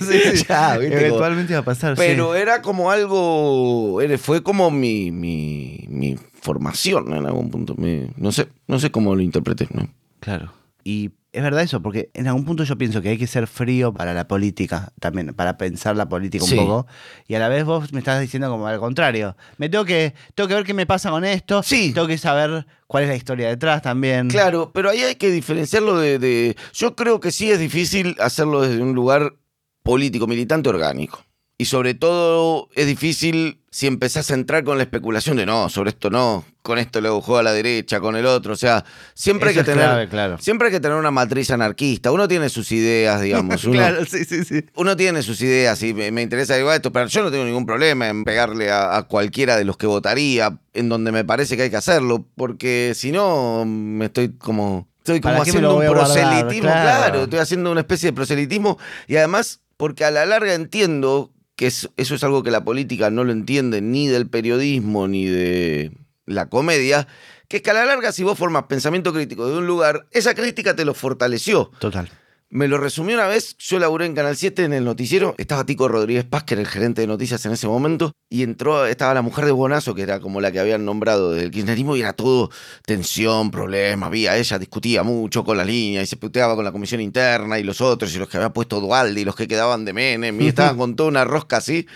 [0.00, 0.44] Sí, sí,
[0.82, 7.24] Eventualmente iba a pasar, pero era como algo, fue como mi, mi, mi formación en
[7.24, 7.74] algún punto.
[7.78, 9.66] mi- no sé, no sé cómo lo interpreté.
[9.72, 9.88] ¿no?
[10.20, 10.52] Claro.
[10.84, 13.92] Y es verdad eso, porque en algún punto yo pienso que hay que ser frío
[13.92, 16.56] para la política también, para pensar la política un Sí.
[16.56, 16.86] poco.
[17.26, 19.36] Y a la vez vos me estás diciendo como al contrario.
[19.58, 21.62] Me tengo que, tengo que ver qué me pasa con esto.
[21.62, 21.92] Sí.
[21.92, 24.28] Tengo que saber cuál es la historia detrás también.
[24.28, 28.62] Claro, pero ahí hay que diferenciarlo de, de- Yo creo que sí es difícil hacerlo
[28.62, 29.34] desde un lugar
[29.82, 31.22] político, militante, orgánico.
[31.60, 35.90] Y sobre todo es difícil si empezás a entrar con la especulación de no, sobre
[35.90, 38.52] esto no, con esto luego juega a la derecha, con el otro.
[38.52, 39.84] O sea, siempre Eso hay que tener.
[39.86, 40.38] clave, claro.
[40.38, 42.12] Siempre hay que tener una matriz anarquista.
[42.12, 43.64] Uno tiene sus ideas, digamos.
[43.64, 44.64] Uno, claro, sí, sí, sí.
[44.76, 47.66] uno tiene sus ideas y me, me interesa igual esto, pero yo no tengo ningún
[47.66, 51.64] problema en pegarle a, a cualquiera de los que votaría en donde me parece que
[51.64, 55.76] hay que hacerlo, porque si no me estoy como estoy como ¿Para qué me haciendo
[55.76, 56.04] un guardar?
[56.06, 56.98] proselitismo, Claro.
[57.02, 57.22] claro.
[57.24, 61.90] estoy haciendo una especie de proselitismo y además porque a la larga entiendo que es-
[61.96, 65.90] eso es algo que la política no lo entiende ni del periodismo ni de
[66.24, 67.08] la comedia,
[67.48, 70.34] que es que a la larga si vos formas pensamiento crítico de un lugar, esa
[70.36, 71.72] crítica te lo fortaleció.
[71.80, 72.08] Total.
[72.50, 75.86] Me lo resumí una vez, yo laburé en Canal 7 en el noticiero, estaba Tico
[75.86, 79.20] Rodríguez Paz, que era el gerente de noticias en ese momento, y entró, estaba la
[79.20, 82.50] mujer de Bonazo, que era como la que habían nombrado del kirchnerismo, y era todo
[82.86, 87.02] tensión, problemas, había, ella discutía mucho con la línea, y se puteaba con la comisión
[87.02, 89.92] interna, y los otros, y los que había puesto Dualde, y los que quedaban de
[89.92, 91.86] Menem, y estaban con toda una rosca así,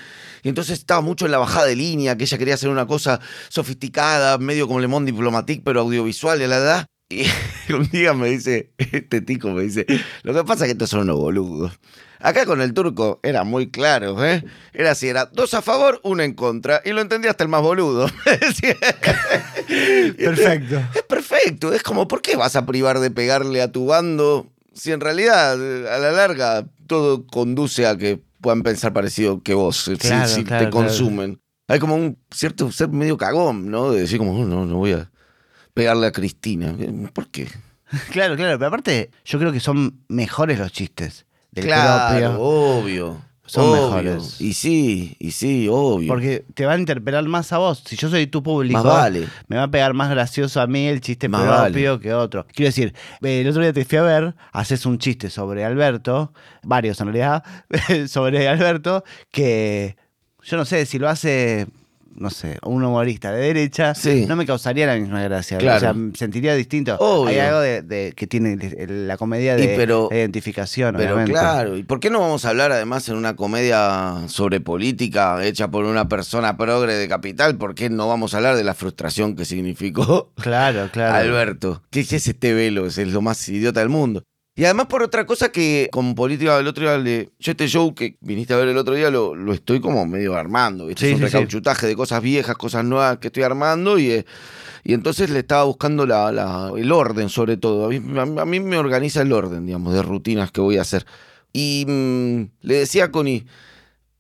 [0.43, 3.21] y entonces estaba mucho en la bajada de línea, que ella quería hacer una cosa
[3.49, 6.92] sofisticada, medio como Le Monde Diplomatique, pero audiovisual, y a la edad.
[7.13, 9.87] Y un día me dice, este tico me dice,
[10.23, 11.73] lo que pasa es que estos son unos boludos.
[12.21, 14.45] Acá con el turco era muy claro, ¿eh?
[14.73, 16.81] Era así, era dos a favor, uno en contra.
[16.85, 18.07] Y lo entendía hasta el más boludo.
[20.17, 20.81] Perfecto.
[20.95, 21.73] Es perfecto.
[21.73, 25.53] Es como, ¿por qué vas a privar de pegarle a tu bando si en realidad,
[25.53, 30.45] a la larga, todo conduce a que puedan pensar parecido que vos, si- Claro, si,
[30.45, 30.87] claro, te claro.
[30.89, 31.41] consumen?
[31.69, 33.91] Hay como un cierto ser medio cagón, ¿no?
[33.93, 35.11] De decir como, "Oh, no, no voy a
[35.75, 36.75] pegarle a Cristina.
[37.13, 37.49] ¿Por qué?
[38.11, 38.59] Claro, claro.
[38.59, 42.41] Pero aparte, yo creo que son mejores los chistes del claro, propio.
[42.41, 43.23] obvio.
[43.45, 43.83] Son obvio.
[43.89, 44.41] mejores.
[44.41, 46.09] Y sí, y sí, obvio.
[46.09, 47.83] Porque te va a interpelar más a vos.
[47.85, 49.29] Si yo soy tu público, Más vale.
[49.49, 52.47] me va a pegar más gracioso a mí el chiste Más propio que otro.
[52.47, 56.33] Quiero decir, el otro día te fui a ver, haces un chiste sobre Alberto,
[56.63, 57.45] varios en realidad,
[58.09, 59.97] sobre Alberto, que
[60.45, 61.67] yo no sé si lo hace,
[62.15, 64.27] no sé, un humorista de derecha, Sí.
[64.29, 65.59] no me causaría la misma gracia.
[65.59, 65.77] Claro.
[65.77, 66.97] O sea, me sentiría distinto.
[66.99, 67.29] Obvio.
[67.31, 68.57] Hay algo de, de- que tiene
[68.89, 71.33] la comedia de pero- identificación, Pero obviamente.
[71.33, 75.69] claro, ¿y por qué no vamos a hablar además en una comedia sobre política hecha
[75.69, 77.57] por una persona progre de capital?
[77.57, 81.15] ¿Por qué no vamos a hablar de la frustración que significó Claro, claro.
[81.15, 81.83] Alberto?
[81.91, 82.87] ¿Qué es este velo?
[82.87, 84.23] Es lo más idiota del mundo.
[84.55, 87.95] Y además por otra cosa que con política el otro día, le- yo este show
[87.95, 90.87] que viniste a ver el otro día lo, lo estoy como medio armando.
[90.87, 91.07] ¿viste?
[91.07, 91.33] Sí, es un sí, sí.
[91.33, 94.27] recauchutaje de cosas viejas, cosas nuevas que estoy armando y, eh,
[94.85, 97.87] y entonces le estaba buscando la- la- el orden sobre todo.
[97.87, 100.83] A mí, a- a mí me organiza el orden, digamos, de rutinas que voy a
[100.83, 101.07] hacer.
[101.55, 103.47] Y mm, le decía a Connie,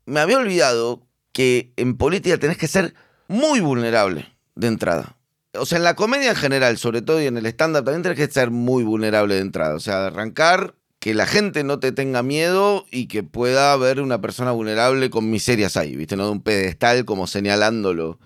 [0.06, 2.94] me había olvidado que en política tenés que ser
[3.28, 5.16] muy vulnerable de entrada.
[5.54, 8.18] O sea, en la comedia en general, sobre todo y en el stand-up, también tenés
[8.18, 9.74] que ser muy vulnerable de entrada.
[9.74, 14.20] O sea, arrancar, que la gente no te tenga miedo y que pueda ver una
[14.20, 16.16] persona vulnerable con miserias ahí, ¿viste?
[16.16, 18.20] No de un pedestal como señalándolo.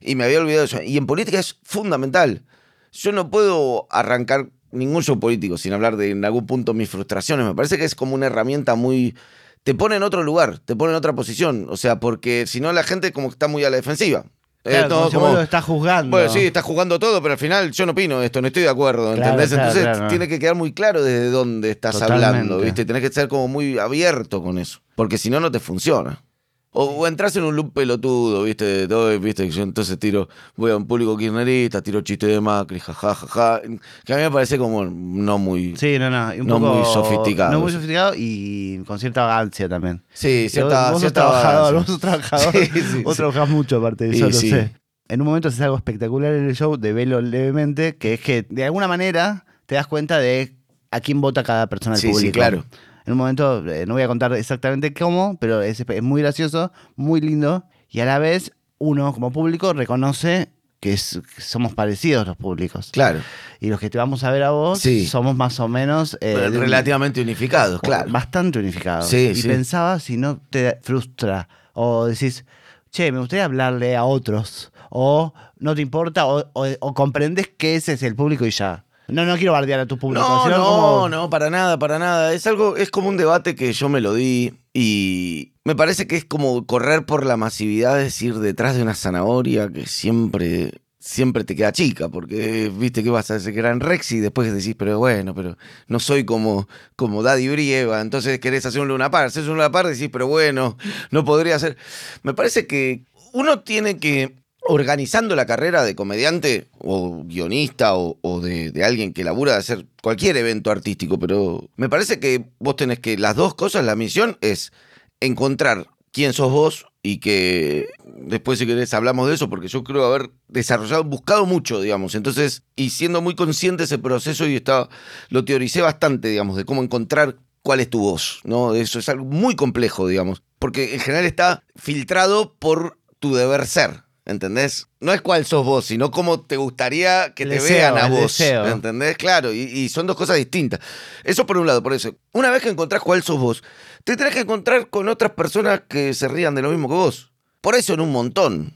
[0.00, 0.82] Y me había olvidado eso.
[0.82, 2.44] Y en política es fundamental.
[2.90, 7.46] Yo no puedo arrancar ningún show político sin hablar de en algún punto mis frustraciones.
[7.46, 9.14] Me parece que es como una herramienta muy...
[9.62, 11.68] Te pone en otro lugar, te pone en otra posición.
[11.70, 14.24] O sea, porque si no la gente como que está muy a la defensiva.
[14.62, 16.10] Eh, Claro, no, como lo juzgando.
[16.16, 18.68] bueno, sí, estás jugando todo, pero al final yo no opino esto, no estoy de
[18.68, 19.48] acuerdo, ¿entendés?
[19.48, 20.08] claro, Entonces claro.
[20.08, 22.26] tiene que quedar muy claro desde dónde estás Totalmente.
[22.26, 22.84] hablando, ¿viste?
[22.84, 26.22] Tenés que ser como muy abierto con eso, porque si no, no te funciona.
[26.72, 28.64] O, o entras en un loop pelotudo, ¿viste?
[28.64, 29.50] De todo, ¿viste?
[29.50, 33.78] Yo entonces tiro, voy a un público kirchnerista, tiro chiste de Macri, jajajaja, ja, ja,
[34.04, 35.76] que a mí me parece como no muy...
[35.76, 36.32] Sí, no, no.
[36.32, 37.50] y un No poco- muy sofisticado.
[37.52, 40.02] No muy sofisticado y con cierta vagancia también.
[40.12, 42.54] Sí, vos, cierta, vos sos trabajador, vos sos trabajador.
[42.56, 43.16] Sí, sí, vos sí.
[43.16, 44.50] trabajás mucho aparte de eso, lo sí.
[44.50, 44.70] sé.
[45.08, 48.46] En un momento haces algo espectacular en el show de Velo levemente, que es que
[48.48, 50.54] de alguna manera te das cuenta de
[50.92, 52.32] a quién vota cada persona del Sí, sí, público.
[52.34, 52.64] claro.
[53.06, 56.72] En un momento, eh, no voy a contar exactamente cómo, pero es, es muy gracioso,
[56.96, 62.26] muy lindo, y a la vez uno como público reconoce que, es- que somos parecidos
[62.26, 62.90] los públicos.
[62.92, 63.20] Claro,
[63.60, 65.06] Y los que te vamos a ver a vos Sí.
[65.06, 66.16] somos más o menos...
[66.22, 68.10] eh, un- relativamente unificados, claro.
[68.10, 69.06] Bastante unificados.
[69.08, 69.48] Sí, y sí.
[69.48, 72.44] pensaba si no te frustra o decís,
[72.90, 74.72] che, me gustaría hablarle a otros.
[74.90, 78.84] O no te importa, o, o, o comprendes que ese es el público y ya.
[79.10, 80.26] No, no quiero bardear a tu público.
[80.26, 82.32] No, no, como- no, para nada, para nada.
[82.34, 86.16] Es algo, es como un debate que yo me lo di y me parece que
[86.16, 91.44] es como correr por la masividad, es ir detrás de una zanahoria que siempre, siempre
[91.44, 94.98] te queda chica, porque viste que vas a ese gran Rex y después decís, pero
[94.98, 95.56] bueno, pero
[95.88, 99.70] no soy como, como Daddy Brieva, entonces querés hacer un Luna Par, haces un Luna
[99.72, 100.76] Par, decís, pero bueno,
[101.10, 101.76] no podría ser.
[102.22, 104.39] Me parece que uno tiene que
[104.70, 110.36] organizando la carrera de comediante o guionista o, de alguien que labura de hacer cualquier
[110.36, 114.72] evento artístico, pero me parece que vos tenés que las dos cosas, la misión es
[115.18, 120.04] encontrar quién sos vos y que después si querés hablamos de eso porque yo creo
[120.04, 124.88] haber desarrollado, buscado mucho, digamos, entonces y siendo muy consciente de ese proceso y estaba,
[125.30, 128.76] lo teoricé bastante, digamos, de cómo encontrar cuál es tu voz, ¿no?
[128.76, 134.04] Eso es algo muy complejo, digamos, porque en general está filtrado por tu deber ser.
[134.30, 134.86] ¿Entendés?
[135.00, 138.08] No es cuál sos vos, sino cómo te gustaría que El te deseo, vean a
[138.08, 138.20] vos.
[138.38, 138.66] deseo.
[138.68, 139.16] ¿Entendés?
[139.16, 140.78] Claro, y, y son dos cosas distintas.
[141.24, 142.14] Eso por un lado, por eso.
[142.32, 143.62] Una vez que encontrás cuál sos vos,
[144.04, 147.32] te tenés que encontrar con otras personas que se rían de lo mismo que vos.
[147.60, 148.74] Por eso en un montón.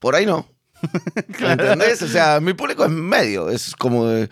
[0.00, 0.48] Por ahí no.
[1.40, 2.02] ¿Entendés?
[2.02, 3.50] O sea, mi público es medio.
[3.50, 4.06] Es como.
[4.06, 4.28] de-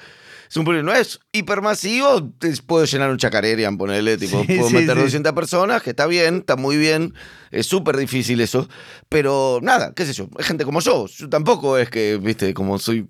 [0.48, 2.32] es un público, no es hipermasivo.
[2.66, 5.02] puedo llenar un chacarerian, ponerle, tipo, Sí, puedo sí, meter sí.
[5.02, 7.14] 200 personas, que está bien, está muy bien.
[7.50, 8.68] Es súper difícil eso.
[9.08, 10.28] Pero nada, qué sé yo.
[10.38, 11.06] Es gente como yo.
[11.06, 13.08] Yo tampoco es que, viste, como soy.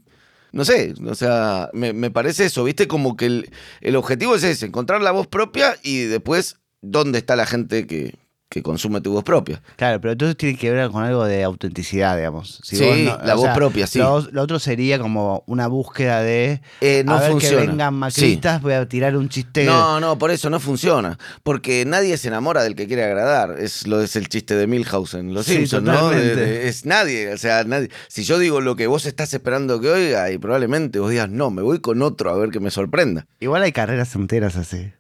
[0.53, 2.89] No sé, o sea, me, me parece eso, ¿viste?
[2.89, 7.37] Como que el, el objetivo es ese, encontrar la voz propia y después dónde está
[7.37, 8.15] la gente que,
[8.49, 9.61] que consume tu voz propia.
[9.77, 12.61] Claro, pero entonces tiene que ver con algo de autenticidad, digamos.
[12.63, 13.99] Si Sí, la voz propia, sí.
[13.99, 16.61] Lo, lo otro sería como una búsqueda de.
[16.81, 17.61] Eh, no a ver funciona.
[17.63, 19.65] que vengan macristas, voy a tirar un chiste.
[19.65, 21.19] No, no, por eso no funciona.
[21.43, 23.57] Porque nadie se enamora del que quiere agradar.
[23.59, 25.93] Es lo es el chiste de Milhouse en Los Sí, Simpsons, ¿no?
[25.93, 26.37] totalmente.
[26.37, 27.33] De- de- es nadie.
[27.33, 27.91] O sea, nadie.
[28.09, 31.51] Si yo digo lo que vos estás esperando que oiga, y probablemente vos digas, no,
[31.51, 33.27] me voy con otro a ver que me sorprenda.
[33.41, 34.93] Igual hay carreras enteras así.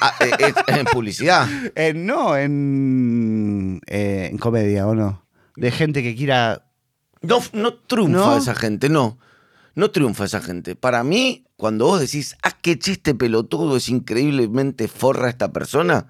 [0.00, 1.46] Ah, eh, eh, en publicidad.
[1.74, 5.24] Eh, no, en, eh, en comedia, ¿o no?
[5.56, 6.66] De gente que quiera.
[7.22, 8.36] No, no triunfa ¿No?
[8.36, 9.18] esa gente, no.
[9.74, 10.74] No triunfa esa gente.
[10.74, 16.06] Para mí, cuando vos decís, ah, qué chiste pelotudo, es increíblemente forra esta persona,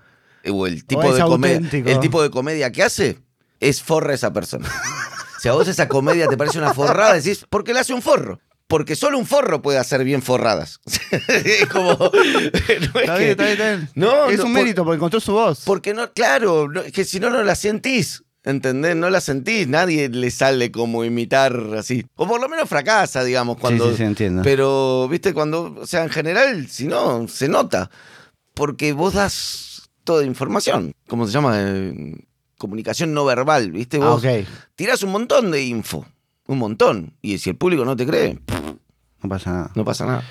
[0.50, 3.18] o el tipo, de comedia, el tipo de comedia que hace,
[3.58, 4.68] es forra esa persona.
[5.40, 8.02] si a vos esa comedia te parece una forrada, decís, ¿por qué le hace un
[8.02, 8.40] forro?
[8.70, 10.80] Porque solo un forro puede hacer bien forradas.
[11.28, 11.92] es como.
[11.98, 13.90] no es Está que- bien, está bien, está bien.
[13.94, 15.62] No, es no, un por- mérito porque encontró su voz.
[15.66, 18.22] porque no, claro, no, es que si no, no la sentís.
[18.42, 18.96] ¿Entendés?
[18.96, 19.68] No la sentís.
[19.68, 22.06] Nadie le sale como imitar así.
[22.14, 23.84] O por lo menos fracasa, digamos, cuando.
[23.86, 24.40] sí, sí, sí, entiendo.
[24.42, 25.74] Pero, viste, cuando.
[25.78, 27.90] O sea, en general, si no, se nota.
[28.54, 30.94] Porque vos das toda información.
[31.08, 31.56] ¿Cómo se llama?
[31.58, 32.24] Eh,
[32.56, 33.98] comunicación no verbal, ¿viste?
[34.00, 34.46] Ah, Vos ok.
[34.74, 36.06] tirás un montón de info.
[36.50, 37.14] Un montón.
[37.22, 38.38] Y si el público no te cree,
[39.22, 39.70] No pasa nada.
[39.74, 40.22] no pasa nada.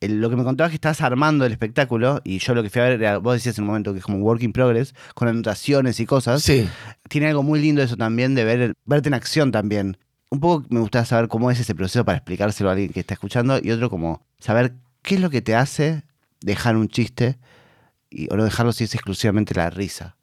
[0.00, 2.80] el- lo que me contabas que estabas armando el espectáculo y yo lo que fui
[2.82, 5.26] a ver era, vos decías en un momento que es como work in progress, con
[5.28, 6.42] anotaciones y cosas.
[6.42, 6.68] Sí.
[7.08, 9.96] Tiene algo muy lindo eso también de ver, verte en acción también.
[10.28, 13.14] Un poco me gustaría saber cómo es ese proceso para explicárselo a alguien que está
[13.14, 16.02] escuchando y otro como saber qué es lo que te hace
[16.40, 17.38] dejar un chiste
[18.10, 20.16] y, o no dejarlo si es exclusivamente la risa.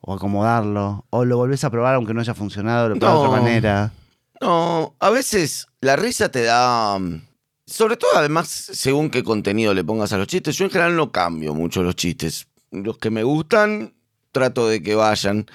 [0.00, 1.04] O acomodarlo.
[1.10, 3.42] O lo volvés a probar aunque no haya funcionado, lo pruebas de otra No.
[3.44, 3.92] manera.
[4.40, 6.98] No, a veces la risa te da.
[6.98, 7.26] mm,
[7.66, 10.56] Sobre todo, además, según qué contenido le pongas a los chistes.
[10.56, 12.48] Yo en general no cambio mucho los chistes.
[12.72, 13.94] Los que me gustan,
[14.32, 15.46] trato de que vayan.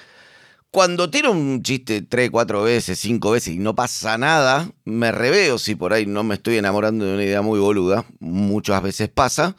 [0.70, 5.58] Cuando tiro un chiste tres, cuatro veces, cinco veces y no pasa nada, me reveo
[5.58, 8.06] si por ahí no me estoy enamorando de una idea muy boluda.
[8.20, 9.56] Muchas veces pasa.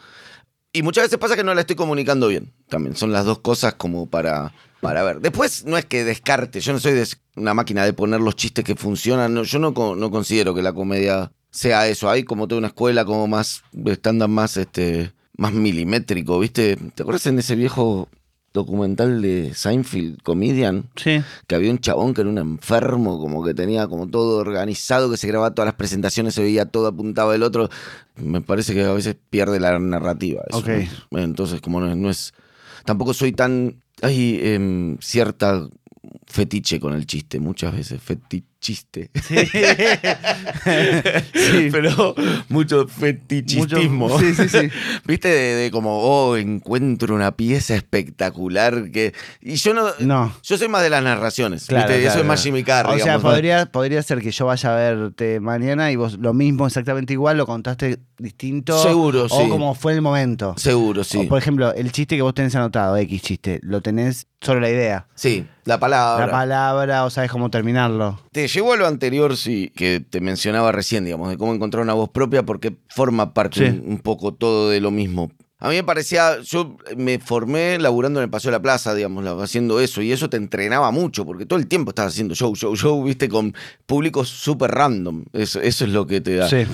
[0.77, 2.53] Y muchas veces pasa que no la estoy comunicando bien.
[2.69, 5.21] También son las dos cosas como para, para ver.
[5.21, 6.59] Después no es que descarte.
[6.59, 7.01] Yo no soy
[7.35, 9.33] una máquina de poner los chistes que funcionan.
[9.33, 12.11] No, yo no, no considero que la comedia sea eso.
[12.11, 16.75] Hay como toda una escuela como más estándar más este más milimétrico, ¿viste?
[16.93, 18.07] ¿Te acuerdas en ese viejo
[18.57, 20.89] documental de Seinfeld, Comedian?
[20.95, 21.21] Sí.
[21.47, 25.17] que había un chabón que era un enfermo, como que tenía como todo organizado, que
[25.17, 27.69] se grababa todas las presentaciones, se veía todo apuntado del otro.
[28.15, 30.41] Me parece que a veces pierde la narrativa.
[30.49, 30.67] eso, Ok.
[31.11, 31.19] ¿no?
[31.19, 32.33] Entonces, como no, es- no es.
[32.85, 33.81] Tampoco soy tan.
[34.01, 35.67] Hay em, cierta
[36.25, 38.01] fetiche con el chiste, muchas veces.
[38.01, 38.45] Fetiche.
[38.67, 39.09] Chiste.
[39.27, 39.37] Sí.
[41.33, 41.69] Sí.
[41.71, 42.15] Pero
[42.49, 44.07] mucho fetichismo.
[44.09, 44.69] Mucho- sí, sí, sí.
[45.05, 49.13] Viste, de, de como, oh, encuentro una pieza espectacular que.
[49.41, 49.87] Y yo no.
[49.99, 50.33] No.
[50.43, 51.65] Yo soy más de las narraciones.
[51.67, 52.01] Claro, ¿viste?
[52.01, 52.43] claro, Eso es más.
[52.43, 52.87] Jimmy Carr.
[52.87, 56.67] O sea, podría, podría ser que yo vaya a verte mañana y vos lo mismo
[56.67, 58.81] exactamente igual, lo contaste distinto.
[58.81, 59.49] Seguro, O sí.
[59.49, 60.55] como fue el momento.
[60.57, 61.19] Seguro, sí.
[61.19, 64.69] O, por ejemplo, el chiste que vos tenés anotado, X chiste, lo tenés solo la
[64.69, 65.07] idea.
[65.15, 66.25] Sí, la palabra.
[66.25, 68.19] La palabra, o sabes cómo terminarlo.
[68.31, 71.93] Te llevo a lo anterior, sí, que te mencionaba recién, digamos, de cómo encontrar una
[71.93, 73.79] voz propia, porque forma parte Sí.
[73.83, 75.31] un, un poco todo de lo mismo.
[75.59, 79.25] A mí me parecía, yo me formé laburando en el Paseo de la Plaza, digamos,
[79.41, 82.75] haciendo eso, y eso te entrenaba mucho, porque todo el tiempo estabas haciendo show, show,
[82.75, 83.55] show, viste, con
[83.87, 85.25] públicos súper random.
[85.33, 86.47] Eso, eso es lo que te da.
[86.47, 86.65] Sí.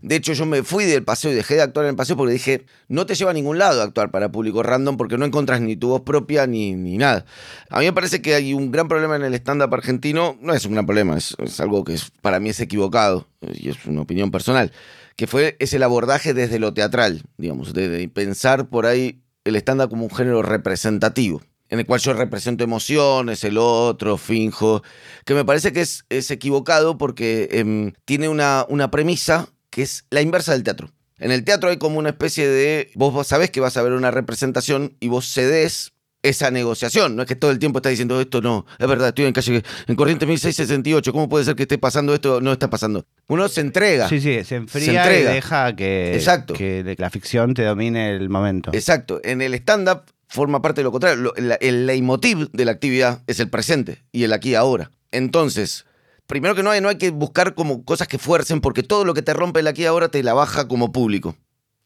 [0.00, 2.32] De hecho, yo me fui del paseo y dejé de actuar en el paseo porque
[2.32, 5.76] dije, no te lleva a ningún lado actuar para público random porque no encontras ni
[5.76, 7.24] tu voz propia ni, ni nada.
[7.70, 10.64] A mí me parece que hay un gran problema en el stand-up argentino, no es
[10.66, 14.00] un gran problema, es, es algo que es- para mí es equivocado y es una
[14.00, 14.72] opinión personal,
[15.16, 19.56] que fue es el abordaje desde lo teatral, digamos, de, de pensar por ahí el
[19.56, 21.42] stand-up como un género representativo.
[21.68, 24.82] En el cual yo represento emociones, el otro, finjo.
[25.24, 30.04] Que me parece que es, es equivocado porque em, tiene una, una premisa que es
[30.10, 30.90] la inversa del teatro.
[31.18, 32.90] En el teatro hay como una especie de.
[32.94, 37.16] Vos, sabés que vas a ver una representación y vos cedés esa negociación.
[37.16, 38.64] No es que todo el tiempo estás diciendo esto, no.
[38.78, 39.62] Es verdad, estoy en calle.
[39.86, 41.12] En Corrientes 1668.
[41.12, 42.40] ¿Cómo puede ser que esté pasando esto?
[42.40, 43.04] No está pasando.
[43.28, 44.08] Uno se entrega.
[44.08, 46.54] Sí, sí, se enfría Se y deja que, Exacto.
[46.54, 48.70] que la ficción te domine el momento.
[48.72, 49.20] Exacto.
[49.24, 51.32] En el stand-up forma parte de lo contrario.
[51.36, 54.90] La- el leitmotiv de la actividad es el presente y el aquí y ahora.
[55.10, 55.84] Entonces,
[56.26, 59.12] primero que no hay, no hay que buscar como cosas que fuercen, porque todo lo
[59.12, 61.36] que te rompe el aquí y ahora te la baja como público.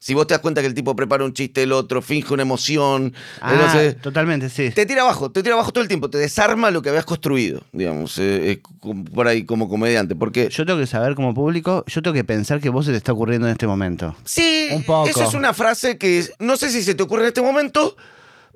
[0.07, 2.45] Si vos te das cuenta que el tipo prepara un chiste, el otro finge una
[2.45, 4.71] emoción, Ah, no sé, totalmente, sí.
[4.71, 7.63] te tira abajo, te tira abajo todo el tiempo, te desarma lo que habías construido,
[7.73, 8.63] digamos, eh, eh,
[9.13, 10.15] por ahí como comediante.
[10.15, 12.99] Porque Yo tengo que saber como público, yo tengo que pensar que vos se te
[12.99, 14.15] está ocurriendo en este momento.
[14.25, 15.09] Sí, Un poco.
[15.09, 17.97] eso es una frase que no sé si se te ocurre en este momento,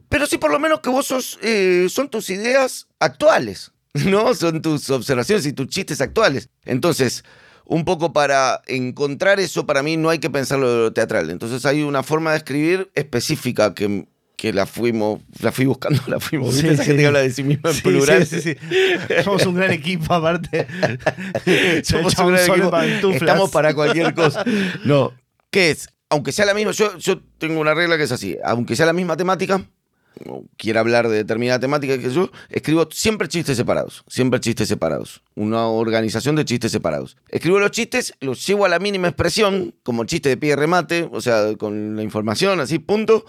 [0.08, 3.72] pero sí por lo menos que vos sos, eh, son tus ideas actuales,
[4.06, 4.36] ¿no?
[4.36, 6.48] Son tus observaciones y tus chistes actuales.
[6.64, 7.24] Entonces,
[7.70, 11.30] un poco para encontrar eso, para mí no hay que pensarlo de lo teatral.
[11.30, 16.18] Entonces hay una forma de escribir específica que, que la fuimos, la fui buscando, la
[16.18, 16.56] fuimos.
[16.56, 16.66] Sí.
[16.66, 16.88] Esa sí.
[16.88, 18.26] gente que habla de sí misma en Sí, plural.
[18.26, 19.14] sí, sí, sí.
[19.22, 20.66] Somos un gran equipo, aparte.
[21.84, 23.10] Somos un gran equipo.
[23.12, 24.44] Estamos para cualquier cosa.
[24.84, 25.12] No.
[25.52, 25.88] ¿Qué es?
[26.08, 28.36] Aunque sea la misma, yo, yo tengo una regla que es así.
[28.44, 29.64] Aunque sea la misma temática,
[30.26, 34.04] o quiera hablar de determinada temática que yo, escribo siempre chistes separados.
[34.08, 35.22] Siempre chistes separados.
[35.34, 37.16] Una organización de chistes separados.
[37.28, 41.08] Escribo los chistes, los llevo a la mínima expresión, como chiste de pie y remate,
[41.10, 43.24] o sea, con la información, así, punto,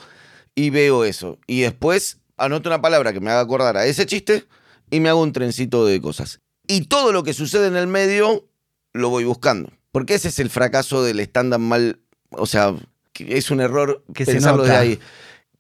[0.56, 1.38] y veo eso.
[1.48, 4.46] Y después anoto una palabra que me haga acordar a ese chiste
[4.90, 6.42] y me hago un trencito de cosas.
[6.68, 8.48] Y todo lo que sucede en el medio
[8.94, 9.72] lo voy buscando.
[9.92, 12.00] Porque ese es el fracaso del estándar mal.
[12.30, 12.76] O sea,
[13.14, 14.80] que es un error Que se pensarlo de nota.
[14.80, 15.00] ahí.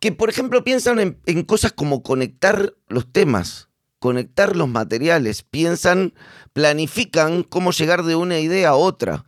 [0.01, 6.13] Que, por ejemplo, piensan en, cosas como conectar los temas, conectar los materiales, piensan,
[6.51, 9.25] planifican cómo llegar de una idea a otra.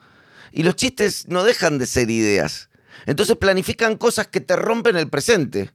[0.51, 2.69] Y los chistes no dejan de ser ideas.
[3.05, 5.71] Entonces planifican cosas que te rompen el presente.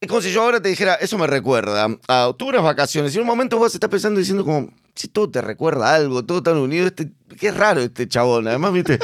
[0.00, 3.22] Es como si yo ahora te dijera, eso me recuerda a unas vacaciones y en
[3.22, 6.86] un momento vos estás pensando diciendo como, si todo te recuerda algo, todo tan unido,
[6.86, 8.98] este, qué raro este chabón, además, viste,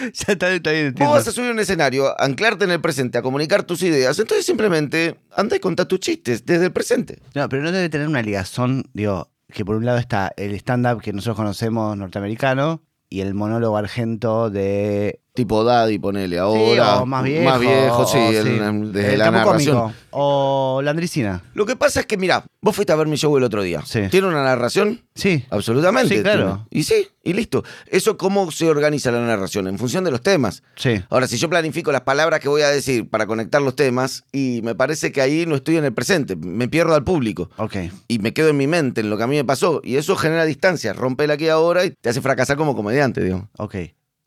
[0.12, 1.12] ya está, está bien, vos entiendo.
[1.12, 4.46] vas a subir un escenario, a anclarte en el presente, a comunicar tus ideas, entonces
[4.46, 7.18] simplemente anda y contá tus chistes desde el presente.
[7.34, 11.00] No, pero no debe tener una ligazón, digo, que por un lado está el stand-up
[11.00, 15.20] que nosotros conocemos norteamericano y el monólogo argento de...
[15.40, 16.96] Tipo Daddy, ponele, ahora.
[16.96, 17.44] sí, o más viejo.
[17.44, 19.74] Más viejo, sí, o el- desde el la narración.
[19.78, 21.42] cómico, O la Andricina.
[21.54, 23.80] Lo que pasa es que, mira, vos fuiste a ver mi show el otro día.
[23.86, 24.02] Sí.
[24.10, 25.00] ¿Tiene una narración?
[25.14, 25.44] Sí.
[25.48, 26.16] Absolutamente.
[26.16, 26.66] Sí, claro.
[26.70, 27.64] Y sí, y listo.
[27.86, 30.62] Eso cómo se organiza la narración, en función de los temas.
[30.76, 31.02] Sí.
[31.08, 34.60] Ahora, si yo planifico las palabras que voy a decir para conectar los temas, y
[34.62, 37.48] me parece que ahí no estoy en el presente, me pierdo al público.
[37.56, 37.76] Ok.
[38.08, 39.80] Y me quedo en mi mente, en lo que a mí me pasó.
[39.84, 43.22] Y eso genera distancia, rompe el aquí y ahora y te hace fracasar como comediante,
[43.24, 43.48] digo.
[43.56, 43.76] Ok.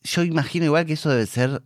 [0.03, 1.63] Yo imagino igual que eso debe ser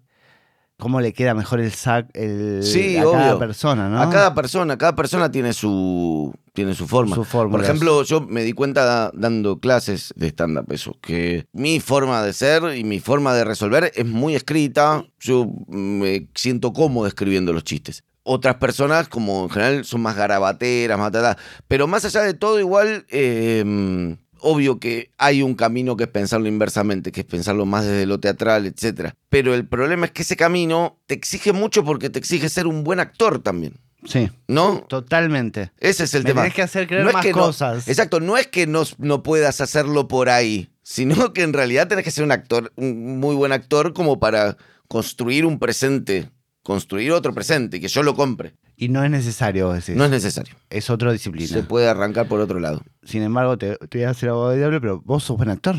[0.78, 4.02] cómo le queda mejor el sac el, Sí, a cada persona, ¿no?
[4.02, 7.16] A cada persona, cada persona tiene su, tiene su forma.
[7.16, 7.24] Su.
[7.24, 12.22] Por ejemplo, yo me di cuenta da- dando clases de stand-up, eso, que mi forma
[12.24, 15.04] de ser y mi forma de resolver es muy escrita.
[15.20, 18.04] Yo me siento cómodo escribiendo los chistes.
[18.30, 22.60] Otras personas, como en general, son más garabateras, más tal, Pero más allá de todo,
[22.60, 27.86] igual, eh, obvio que hay un camino que es pensarlo inversamente, que es pensarlo más
[27.86, 29.12] desde lo teatral, etc.
[29.30, 32.84] Pero el problema es que ese camino te exige mucho porque te exige ser un
[32.84, 33.74] buen actor también.
[34.06, 34.30] Sí.
[34.48, 34.86] ¿No?
[34.88, 35.72] Totalmente.
[35.80, 36.42] Ese es el Me tema.
[36.44, 37.88] tenés que hacer creer No es más no- cosas.
[37.88, 42.06] exacto, no es que no, no puedas hacerlo por ahí, sino que en realidad tenés
[42.06, 44.56] que ser un actor, un muy buen actor como para
[44.88, 46.30] construir un presente,
[46.64, 48.54] construir otro presente y que yo lo compre.
[48.80, 49.70] Y no es necesario.
[49.96, 50.56] No es necesario.
[50.70, 51.48] es otra disciplina.
[51.48, 52.82] Se puede arrancar por otro lado.
[53.04, 55.76] Sin embargo, te, te voy a hacer abogado del diablo, pero vos sos buen actor.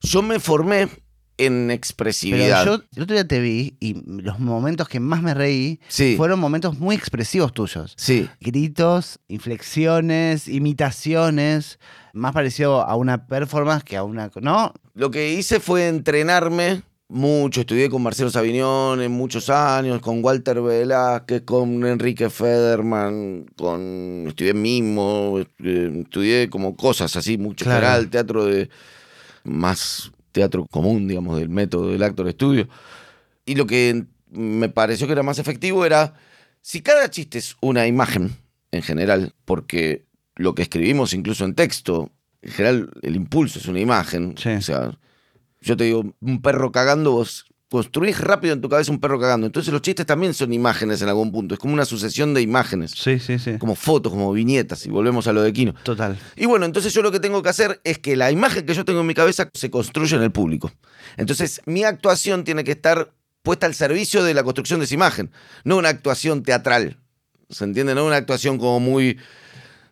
[0.00, 0.88] Yo me formé
[1.38, 2.64] en Pero expresividad.
[2.66, 6.14] yo el otro día te vi y los momentos que más me reí Sí.
[6.16, 7.94] fueron momentos muy expresivos tuyos.
[7.96, 8.28] Sí.
[8.40, 11.78] Gritos, inflexiones, imitaciones,
[12.12, 14.30] más parecido a una performance que a una...
[14.40, 14.72] ¿No?
[14.94, 16.82] Lo que hice fue entrenarme
[17.12, 17.60] mucho.
[17.60, 24.54] Estudié con Marcelo Savignón en muchos años, con Walter Velázquez, con Enrique Federman, con estudié
[24.54, 27.80] mimo, eh, estudié como cosas así, mucho Claro.
[27.86, 28.68] general, teatro de
[29.44, 32.68] más teatro común, digamos, del método del actor estudio.
[33.44, 36.14] Y lo que me pareció que era más efectivo era
[36.62, 38.30] si cada chiste es una imagen
[38.70, 40.06] en general, porque
[40.36, 42.10] lo que escribimos incluso en texto,
[42.40, 44.48] en general el impulso es una imagen, Sí.
[44.50, 44.98] o sea,
[45.62, 49.46] yo te digo, un perro cagando, vos construís rápido en tu cabeza un perro cagando.
[49.46, 51.54] Entonces los chistes también son imágenes en algún punto.
[51.54, 52.92] Es como una sucesión de imágenes.
[52.94, 53.56] Sí, sí, sí.
[53.58, 54.84] Como fotos, como viñetas.
[54.84, 55.74] Y volvemos a lo de Kino.
[55.82, 56.18] Total.
[56.36, 58.84] Y bueno, entonces yo lo que tengo que hacer es que la imagen que yo
[58.84, 60.70] tengo en mi cabeza se construya en el público.
[61.16, 65.30] Entonces mi actuación tiene que estar puesta al servicio de la construcción de esa imagen.
[65.64, 66.98] No una actuación teatral.
[67.48, 67.94] ¿Se entiende?
[67.94, 69.18] No una actuación como muy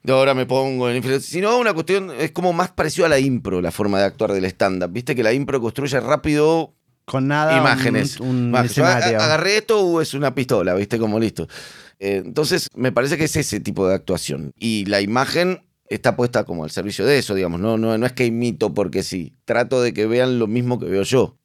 [0.03, 3.19] de ahora me pongo en influencia, sino una cuestión, es como más parecido a la
[3.19, 4.91] impro, la forma de actuar del stand-up.
[4.91, 6.75] Viste que la impro construye rápido
[7.05, 7.57] Con nada.
[7.59, 8.19] imágenes.
[8.21, 8.79] Un, Imágenes.
[8.79, 11.47] Agarré esto o es una pistola, viste, como listo.
[11.99, 14.53] Eh, entonces, me parece que es ese tipo de actuación.
[14.57, 17.61] Y la imagen está puesta como al servicio de eso, digamos.
[17.61, 19.35] No, no, no es que imito porque sí.
[19.45, 21.37] Trato de que vean lo mismo que veo yo.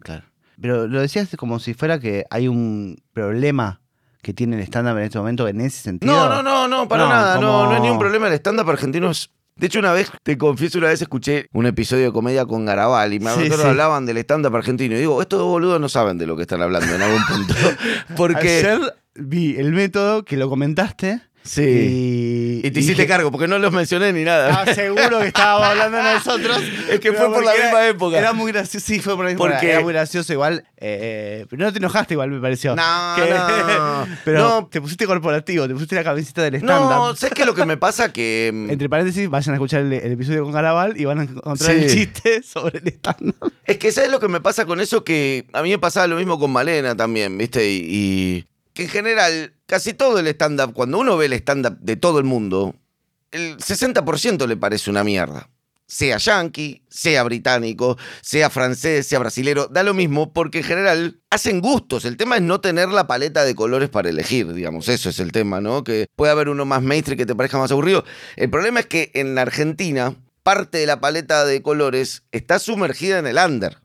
[0.00, 0.24] Claro.
[0.60, 3.80] Pero lo decías como si fuera que hay un problema
[4.24, 6.12] que tiene el stand-up en este momento en ese sentido.
[6.12, 7.34] No, no, no, no, para No, nada.
[7.36, 8.26] No, como- no es ni un problema.
[8.26, 9.30] El stand-up argentino es.
[9.56, 13.12] De hecho, una vez, te confieso, una vez escuché un episodio de comedia con Garabal
[13.12, 13.68] y me Sí, acuerdo sí.
[13.68, 14.96] hablaban del stand-up argentino.
[14.96, 17.54] Y digo, estos dos boludos no saben de lo que están hablando en algún punto.
[18.16, 18.58] Porque.
[18.58, 18.80] Ayer
[19.14, 21.20] vi el método que lo comentaste.
[21.44, 22.60] Sí.
[22.62, 24.48] Y, Y te hiciste dije, cargo, porque no los mencioné ni nada.
[24.48, 26.58] Estaba seguro que estábamos hablando de nosotros.
[26.90, 28.18] Es que Pero fue por la misma era- época.
[28.18, 28.86] Era muy gracioso.
[28.86, 29.70] Sí, fue por la misma Porque- época.
[29.72, 30.64] Era muy gracioso igual.
[30.78, 32.74] eh, pero no te enojaste igual, me pareció.
[32.74, 34.06] No, Que- no.
[34.24, 34.66] pero No.
[34.70, 36.90] te pusiste corporativo, te pusiste la camiseta del stand-up.
[36.90, 38.12] No, ¿sabes qué es lo que me pasa?
[38.12, 38.50] Que.
[38.52, 41.74] mm, Entre paréntesis, vayan a escuchar el, el episodio con Garabal y van a encontrar
[41.76, 41.84] Sí.
[41.84, 43.52] el chiste sobre el stand-up.
[43.66, 45.04] Es que ¿sabes lo que me pasa con eso?
[45.04, 47.68] Que a mí me pasaba lo mismo con Malena también, ¿viste?
[47.70, 51.96] Y, y que en general, casi todo el stand-up, cuando uno ve el stand-up de
[51.96, 52.74] todo el mundo,
[53.30, 55.48] el 60% le parece una mierda.
[55.86, 61.60] Sea yankee, sea británico, sea francés, sea brasilero, da lo mismo porque en general hacen
[61.60, 62.04] gustos.
[62.04, 64.88] El tema es no tener la paleta de colores para elegir, digamos.
[64.88, 65.84] Eso es el tema, ¿no?
[65.84, 68.04] Que puede haber uno más mainstream que te parezca más aburrido.
[68.36, 73.18] El problema es que en la Argentina, parte de la paleta de colores está sumergida
[73.18, 73.84] en el under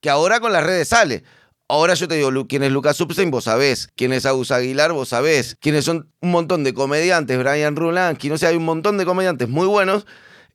[0.00, 1.24] que ahora con las redes sale.
[1.68, 3.88] Ahora yo te digo, quién es Lucas Substein, vos sabés.
[3.96, 5.56] Quién es Agus Aguilar, vos sabés.
[5.60, 9.48] Quiénes son un montón de comediantes, Brian Rulansky, no sé, hay un montón de comediantes
[9.48, 10.06] muy buenos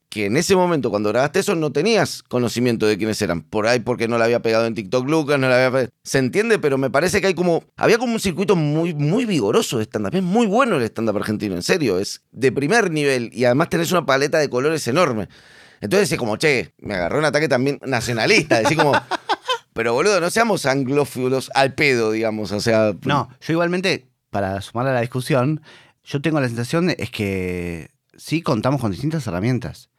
[0.08, 3.44] que en ese momento, cuando grabaste eso, no tenías conocimiento de quiénes eran.
[3.44, 6.18] Por ahí porque no la había pegado en TikTok Lucas, no la había pe- Se
[6.18, 7.64] entiende, pero me parece que hay como...
[7.78, 10.14] Había como un circuito muy, muy vigoroso de stand-up.
[10.14, 11.98] Es muy bueno el stand-up argentino, en serio.
[11.98, 15.30] Es de primer nivel y además tenés una paleta de colores enorme.
[15.80, 18.60] Entonces es como, che, me agarró un ataque también nacionalista.
[18.60, 18.94] Decir como...
[19.74, 22.52] Pero boludo, no seamos anglófilos al pedo, digamos.
[22.52, 22.94] O sea.
[23.06, 25.62] No, yo igualmente, para sumar a la discusión,
[26.04, 29.90] yo tengo la sensación de- es que sí contamos con distintas herramientas.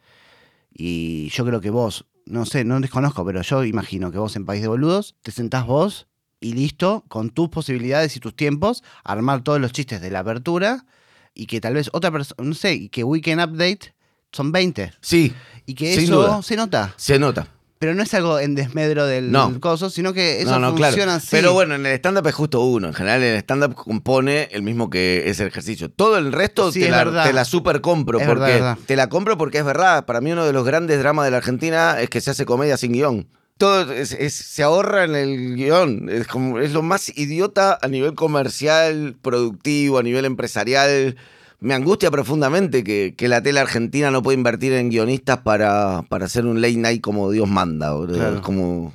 [0.73, 4.47] Y yo creo que vos, no sé, no desconozco, pero yo imagino que vos en
[4.47, 6.07] País de Boludos te sentás vos
[6.41, 10.87] y listo, con tus posibilidades y tus tiempos, armar todos los chistes de la apertura
[11.35, 13.95] y que tal vez otra persona, no sé, y que Weekend Update
[14.33, 14.93] son 20.
[15.01, 15.33] Sí,
[15.67, 16.43] Y que Sin eso duda.
[16.43, 16.95] se nota.
[16.97, 17.47] se nota.
[17.83, 19.59] Pero no es algo en desmedro del No.
[19.59, 21.13] coso, sino que eso no, no, funciona claro.
[21.15, 21.27] así.
[21.33, 22.87] Pero bueno, en el stand-up es justo uno.
[22.87, 25.91] En general, el stand-up compone el mismo que es el ejercicio.
[25.91, 28.21] Todo el resto Sí, te, la, te la super compro.
[28.21, 28.79] Es porque verdad, verdad.
[28.87, 30.05] Te la compro porque es verdad.
[30.07, 32.77] Para mí, uno de los grandes dramas de la Argentina es que se hace comedia
[32.77, 33.27] sin guion.
[33.59, 36.09] Todo es- es- se ahorra en el guion.
[36.09, 41.17] Es, como, es lo más idiota a nivel comercial, productivo, a nivel empresarial.
[41.63, 46.27] Me angustia profundamente que, que la tele argentina no pueda invertir en guionistas para, para
[46.27, 47.95] hacer un late night como Dios manda.
[48.07, 48.37] Claro.
[48.37, 48.93] Es como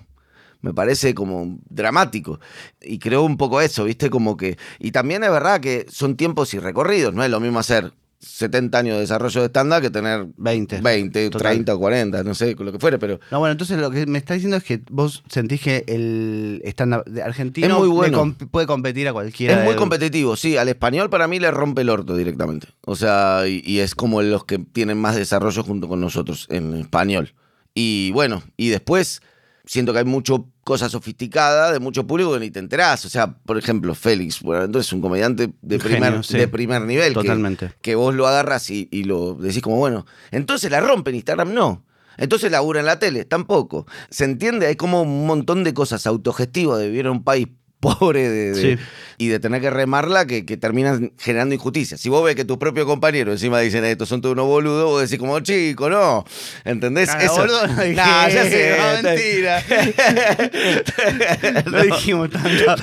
[0.62, 2.40] me parece como dramático.
[2.82, 4.10] Y creo un poco eso, ¿viste?
[4.10, 4.58] Como que.
[4.80, 8.78] Y también es verdad que son tiempos y recorridos, no es lo mismo hacer 70
[8.80, 10.82] años de desarrollo de estándar que tener 20.
[10.82, 11.52] 20, Total.
[11.54, 14.06] 30 o 40, no sé, con lo que fuere, pero No, bueno, entonces lo que
[14.08, 17.94] me está diciendo es que vos sentís que el stand-up de argentino Es muy le
[17.94, 18.24] bueno.
[18.26, 19.60] comp- puede competir a cualquiera.
[19.60, 22.68] es muy competitivo, sí, al español para mí le rompe el orto directamente.
[22.86, 26.74] O sea, y, y es como los que tienen más desarrollo junto con nosotros en
[26.74, 27.34] español.
[27.76, 29.22] Y bueno, y después
[29.68, 33.06] siento que hay mucho cosa sofisticada de mucho público que ni te enterás.
[33.06, 36.38] O sea, por ejemplo, Félix, bueno, entonces es un comediante de primer, genio, sí.
[36.38, 37.10] de primer nivel.
[37.10, 37.72] que- Totalmente.
[37.82, 41.86] que vos lo agarras y, y lo decís como, bueno, entonces la rompen Instagram, no.
[42.18, 43.86] Entonces labura en la tele, tampoco.
[44.10, 44.66] ¿Se entiende?
[44.66, 47.48] Hay como un montón de cosas autogestivas de vivir en un país
[47.80, 48.84] pobre de, de- Sí.
[49.20, 51.98] y de tener que remarla que, que terminan generando injusticia.
[51.98, 55.02] Si vos ves que tus propios compañeros encima dicen estos son todos unos boludos, vos
[55.02, 56.24] decís como, chico, no.
[56.66, 57.10] ¿Entendés?
[57.10, 58.78] Ah, boludo, no Nah, ya sé.
[58.78, 59.64] no, mentira.
[61.66, 62.76] No dijimos tanto.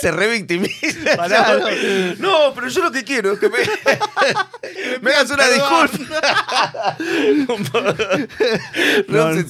[0.00, 1.16] Se revictimiza.
[1.16, 1.58] Pará,
[2.18, 3.58] no, pero yo lo que quiero es que me,
[5.00, 6.96] me hagas una disculpa.
[7.46, 7.56] no
[9.08, 9.24] No.
[9.28, 9.42] No, no,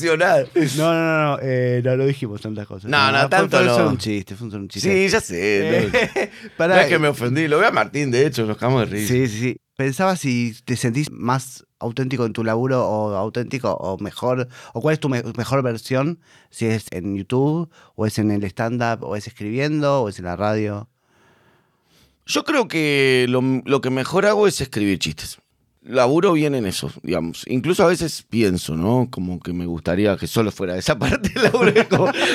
[0.76, 2.90] no, no, eh, no, no dijimos tantas cosas.
[2.90, 3.88] No, no, tanto no.
[3.88, 5.06] un chiste, fue un chiste.
[5.06, 5.88] Sí, ya sé.
[5.92, 7.48] No, Eh, pará, no es que me ofendí.
[7.48, 9.12] Lo veo a Martín, de hecho, nos cagamos de risa.
[9.14, 9.56] Sí, sí, sí.
[9.76, 14.94] Pensaba si te sentís más auténtico en tu laburo o auténtico o mejor, o cuál
[14.94, 16.18] es tu me- mejor versión,
[16.50, 20.24] si es en YouTube o es en el stand-up o es escribiendo o es en
[20.24, 20.88] la radio.
[22.26, 25.38] Yo creo que lo, lo que mejor hago es escribir chistes.
[25.88, 27.44] Laburo bien en eso, digamos.
[27.48, 29.08] Incluso a veces pienso, ¿no?
[29.10, 31.32] Como que me gustaría que solo fuera esa parte.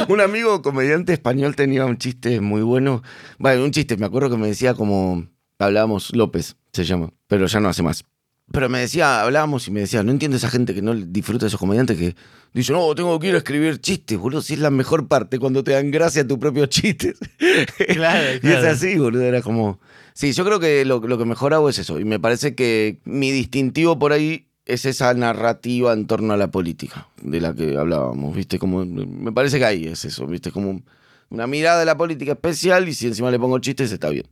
[0.09, 3.03] Un amigo comediante español tenía un chiste muy bueno.
[3.37, 5.27] Bueno, un chiste, me acuerdo que me decía como...
[5.59, 8.03] Hablábamos, López se llama, pero ya no hace más.
[8.51, 11.47] Pero me decía, hablábamos y me decía, no entiendo esa gente que no disfruta de
[11.47, 12.15] esos comediantes que
[12.53, 14.41] dice, no, tengo que ir a escribir chistes, boludo.
[14.41, 17.17] Si es la mejor parte cuando te dan gracia tus propios chistes.
[17.93, 19.23] Claro, Y es así, boludo.
[19.23, 19.79] Era como.
[20.13, 21.99] Sí, yo creo que lo, lo que mejor hago es eso.
[21.99, 26.51] Y me parece que mi distintivo por ahí es esa narrativa en torno a la
[26.51, 28.59] política de la que hablábamos, ¿viste?
[28.59, 30.51] Como, me parece que ahí es eso, ¿viste?
[30.51, 30.81] Como
[31.29, 34.27] una mirada de la política especial y si encima le pongo chistes está bien.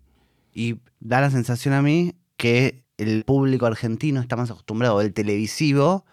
[0.53, 6.05] Y da la sensación a mí que el público argentino está más acostumbrado, el televisivo,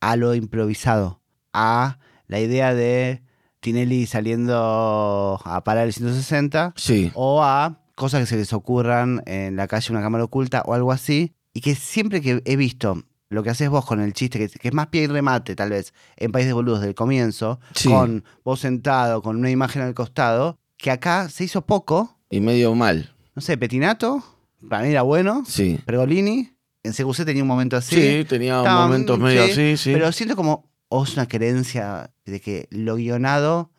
[0.00, 1.20] a lo improvisado,
[1.52, 3.22] a la idea de
[3.60, 7.10] Tinelli saliendo a parar el 160 Sí.
[7.14, 10.92] o a cosas que se les ocurran en la calle, una cámara oculta o algo
[10.92, 11.34] así.
[11.52, 14.68] Y que siempre que he visto lo que haces vos con el chiste, que, que
[14.68, 17.88] es más pie y remate tal vez en País de Boludos del comienzo, Sí.
[17.90, 22.74] con vos sentado, con una imagen al costado, que acá se hizo poco, Y medio
[22.74, 23.14] mal.
[23.34, 24.22] no sé, Petinato,
[24.68, 25.78] para mí era bueno, Sí.
[25.84, 26.50] Pergolini,
[26.82, 27.94] en CQC tenía un momento así.
[27.96, 29.92] Sí, tenía Estaban- momentos medio así, sí.
[29.92, 33.70] Pero siento como, o es una creencia de que lo guionado,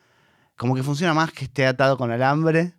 [0.58, 2.74] como que funciona más que esté atado con alambre,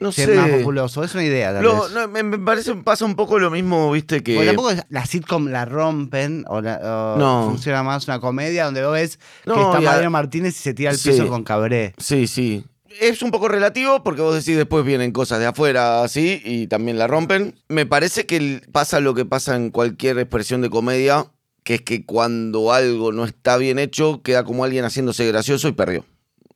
[0.00, 0.34] no ser sé.
[0.36, 1.04] más populoso.
[1.04, 1.92] Es una idea, tal Lo- vez.
[1.92, 4.34] no, me, me parece pasa un poco lo mismo, viste, que.
[4.34, 6.78] Porque tampoco es- la sitcom la rompen o, la-
[7.14, 7.46] o No.
[7.50, 10.90] funciona más una comedia donde vos ves No, que está Mariano Martínez y se tira
[10.90, 11.10] al Sí.
[11.10, 11.94] piso con cabré.
[11.98, 12.64] Sí, sí.
[13.00, 16.98] Es un poco relativo porque vos decís después vienen cosas de afuera así y también
[16.98, 17.54] la rompen.
[17.68, 21.26] Me parece que pasa lo que pasa en cualquier expresión de comedia,
[21.64, 25.72] que es que cuando algo no está bien hecho, queda como alguien haciéndose gracioso y
[25.72, 26.04] perdió.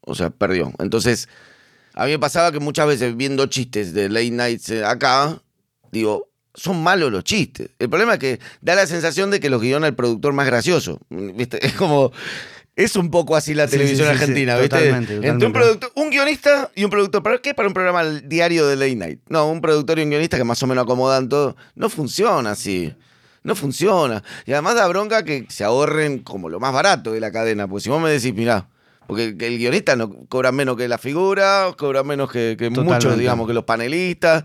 [0.00, 0.72] O sea, perdió.
[0.78, 1.28] Entonces,
[1.94, 5.42] a mí me pasaba que muchas veces viendo chistes de late nights eh, acá,
[5.90, 7.70] digo, son malos los chistes.
[7.78, 10.98] El problema es que da la sensación de que los guiona el productor más gracioso.
[11.10, 11.58] ¿Viste?
[11.66, 12.12] Es como.
[12.76, 14.76] Es un poco así la Sí, televisión sí, sí, sí, argentina, ¿viste?
[14.76, 17.22] totalmente, Entre un, productor, un guionista y un productor.
[17.22, 17.54] ¿Para qué?
[17.54, 19.20] Para un programa diario de late night.
[19.30, 21.56] No, un productor y un guionista que más o menos acomodan todo.
[21.74, 22.94] No funciona así.
[23.42, 24.22] No funciona.
[24.44, 27.66] Y además da bronca que se ahorren como lo más barato de la cadena.
[27.66, 28.68] Porque si vos me decís, mirá,
[29.06, 33.46] porque el guionista no cobra menos que la figura, cobra menos que, que muchos, digamos,
[33.46, 34.44] que los panelistas.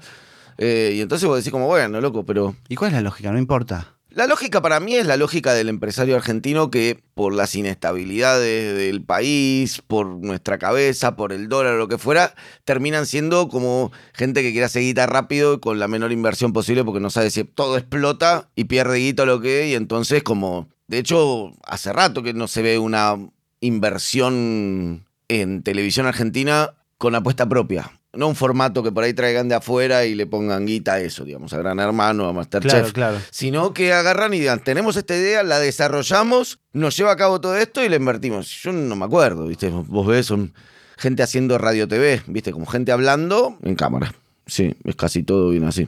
[0.58, 2.56] Eh, y entonces vos decís como, bueno, loco, pero...
[2.70, 3.32] ¿Y cuál es la lógica?
[3.32, 3.96] No importa.
[4.14, 9.02] La lógica para mí es la lógica del empresario argentino que por las inestabilidades del
[9.02, 12.36] país, por nuestra cabeza, por el dólar o lo que fuera,
[12.66, 17.00] terminan siendo como gente que quiere hacer guita rápido con la menor inversión posible porque
[17.00, 20.68] no sabe si todo explota y pierde guita o lo que y entonces como...
[20.88, 23.18] De hecho, hace rato que no se ve una
[23.62, 28.01] inversión en televisión argentina con apuesta propia.
[28.14, 31.24] No un formato que por ahí traigan de afuera y le pongan guita a eso,
[31.24, 33.18] digamos, a Gran Hermano, a Masterchef Claro, claro.
[33.32, 37.56] sino que agarran y digan, tenemos esta idea, la desarrollamos, nos lleva a cabo todo
[37.56, 38.50] esto y la invertimos.
[38.64, 39.70] Yo no me acuerdo, ¿viste?
[39.70, 40.54] Vos ves, son
[40.98, 42.52] gente haciendo radio TV, ¿viste?
[42.52, 44.14] Como gente hablando en cámara.
[44.46, 45.88] Sí, es casi todo bien así.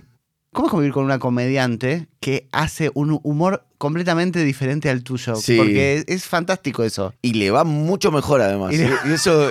[0.53, 5.35] ¿Cómo es convivir con una comediante que hace un humor completamente diferente al tuyo.
[5.35, 5.57] Sí.
[5.57, 7.13] Porque es, es fantástico eso.
[7.21, 8.73] Y le va mucho mejor además.
[8.73, 8.93] Y le- ¿eh?
[9.05, 9.49] Y eso.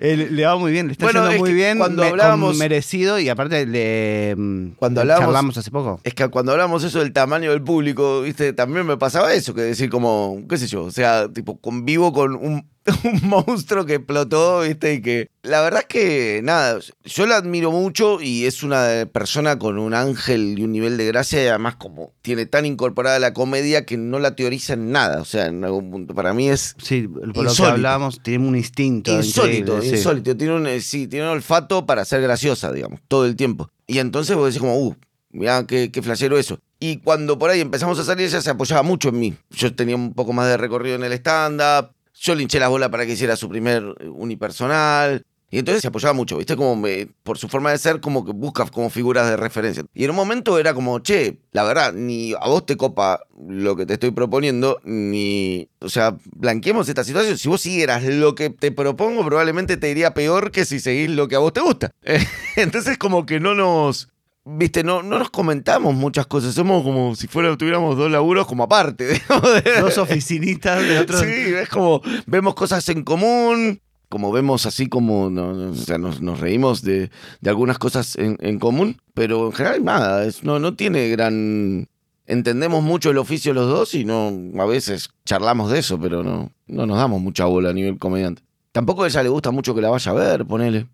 [0.00, 1.78] Él- le va muy bien, le está Bueno, yendo es muy bien.
[1.78, 6.00] cuando me- hablábamos- merecido y aparte le mm, Cuando hablábamos- charlamos hace poco.
[6.04, 9.62] Es que cuando hablamos eso del tamaño del público, viste, también me pasaba eso, que
[9.62, 12.68] decir como, qué sé yo, o sea, tipo, convivo con un,
[13.04, 17.70] un monstruo que explotó, viste, y que la verdad es que, nada, yo la admiro
[17.70, 21.76] mucho y es una persona con un ángel y un nivel de gracia y además
[21.76, 25.64] como tiene tan incorporada la comedia que no la teoriza en nada, o sea, en
[25.64, 29.12] algún punto, para mí es Sí, por lo que hablábamos, tiene un instinto.
[29.12, 29.90] insólito, sí.
[29.90, 33.70] insólito, tiene un, eh, sí, tiene un olfato para ser graciosa, digamos, todo el tiempo.
[33.86, 34.96] Y entonces vos decís como, uh,
[35.30, 36.58] mirá qué, qué flashero eso.
[36.78, 39.34] Y cuando por ahí empezamos a salir, ella se apoyaba mucho en mí.
[39.50, 41.90] Yo tenía un poco más de recorrido en el stand-up.
[42.22, 45.24] Yo le hinché las bolas para que hiciera su primer eh, unipersonal.
[45.52, 46.54] Y entonces se apoyaba mucho, ¿viste?
[46.56, 49.84] Como me- por su forma de ser, como que busca como figuras de referencia.
[49.94, 53.74] Y en un momento era como, che, la verdad, ni a vos te copa lo
[53.74, 55.68] que te estoy proponiendo, ni.
[55.80, 57.36] O sea, blanqueemos esta situación.
[57.36, 61.26] Si vos siguieras lo que te propongo, probablemente te iría peor que si seguís lo
[61.26, 61.90] que a vos te gusta.
[62.56, 64.08] Entonces, como que no nos.
[64.44, 66.54] Viste, no, no nos comentamos muchas cosas.
[66.54, 69.06] Somos como si fuera, tuviéramos dos laburos como aparte.
[69.12, 71.20] digamos, de- Dos oficinistas de otros.
[71.20, 73.80] Sí, es como vemos cosas en común,
[74.10, 77.10] como vemos así como, nos, reímos de,
[77.46, 81.88] algunas cosas en, en común, pero en general nada, no, no tiene gran...
[82.26, 86.50] Entendemos mucho el oficio los dos y no a veces charlamos de eso, pero no,
[86.66, 88.42] no nos damos mucha bola a nivel comediante.
[88.72, 90.86] Tampoco a ella le gusta mucho que la vaya a ver, ponele.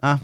[0.00, 0.18] Ah,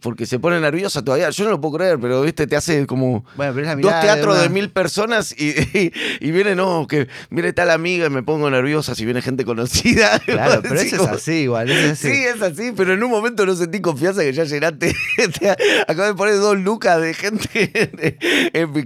[0.00, 1.28] Porque se pone nerviosa todavía.
[1.28, 4.46] Yo no lo puedo creer, pero viste, te hace como bueno, pero dos teatros de,
[4.46, 8.48] una- mil personas y, y, y viene, no, que viene tal amiga y me pongo
[8.48, 10.18] nerviosa si viene gente conocida.
[10.24, 11.70] Claro, pero eso es así igual.
[11.70, 12.08] es así.
[12.10, 14.94] Sí, es así, pero en un momento no sentí confianza que ya llenaste.
[15.38, 15.50] Te
[15.86, 18.18] Acabo de poner dos lucas de gente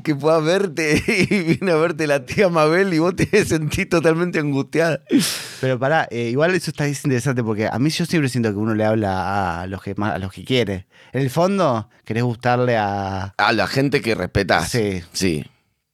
[0.02, 4.40] que pueda verte y viene a verte la tía Mabel y vos te sentís totalmente
[4.40, 5.02] angustiada.
[5.60, 8.56] Pero pará, eh, igual eso está es interesante porque a mí yo siempre siento que
[8.58, 10.86] uno le habla a los que más, a los que quiere.
[11.12, 13.34] En el fondo, querés gustarle a.
[13.36, 14.70] A la gente que respetás.
[14.70, 15.02] Sí.
[15.12, 15.44] Sí,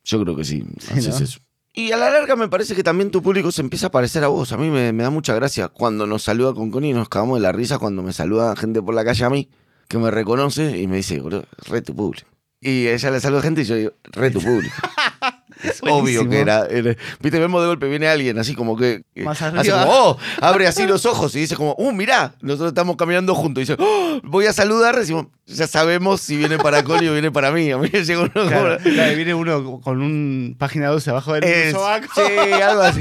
[0.04, 0.64] yo creo que sí.
[0.78, 1.24] Sí, haces ¿no?
[1.24, 1.38] eso.
[1.74, 4.28] Y a la larga me parece que también tu público se empieza a parecer a
[4.28, 4.52] vos.
[4.52, 7.42] A mí me, me da mucha gracia cuando nos saluda con Connie, nos cagamos de
[7.42, 9.48] la risa cuando me saluda gente por la calle a mí,
[9.88, 11.22] que me reconoce y me dice,
[11.66, 12.28] re tu público.
[12.62, 14.74] Y ella le saluda a gente y yo digo, re tu público.
[15.62, 19.04] Es obvio que era, era- Viste, vemos de golpe, viene alguien así como que.
[19.14, 19.84] que Más hace arriba.
[19.86, 23.60] como, oh, abre así los ojos y dice como, uh, mirá, nosotros estamos caminando juntos.
[23.62, 24.96] Y dice, oh, voy a saludar.
[24.98, 27.70] Decimos, ya sabemos si viene para Connie o viene para mí.
[27.70, 31.34] A mí me llegó uno como- Claro, claro, viene uno con un página 12 abajo
[31.34, 32.08] del es- sobaco.
[32.12, 33.00] sí, algo así.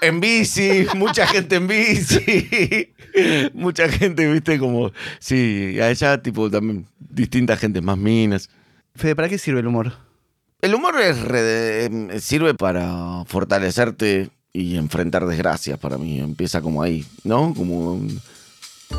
[0.00, 2.92] En bici, mucha gente en bici.
[3.54, 4.90] mucha gente, viste, como.
[5.20, 8.50] Sí, a ella, tipo, también distinta gente, más minas.
[8.94, 9.92] Fede, ¿para qué sirve el humor?
[10.60, 16.18] El humor es re- em, sirve para fortalecerte y enfrentar desgracias para mí.
[16.20, 17.54] Empieza como ahí, ¿no?
[17.54, 18.20] Como un-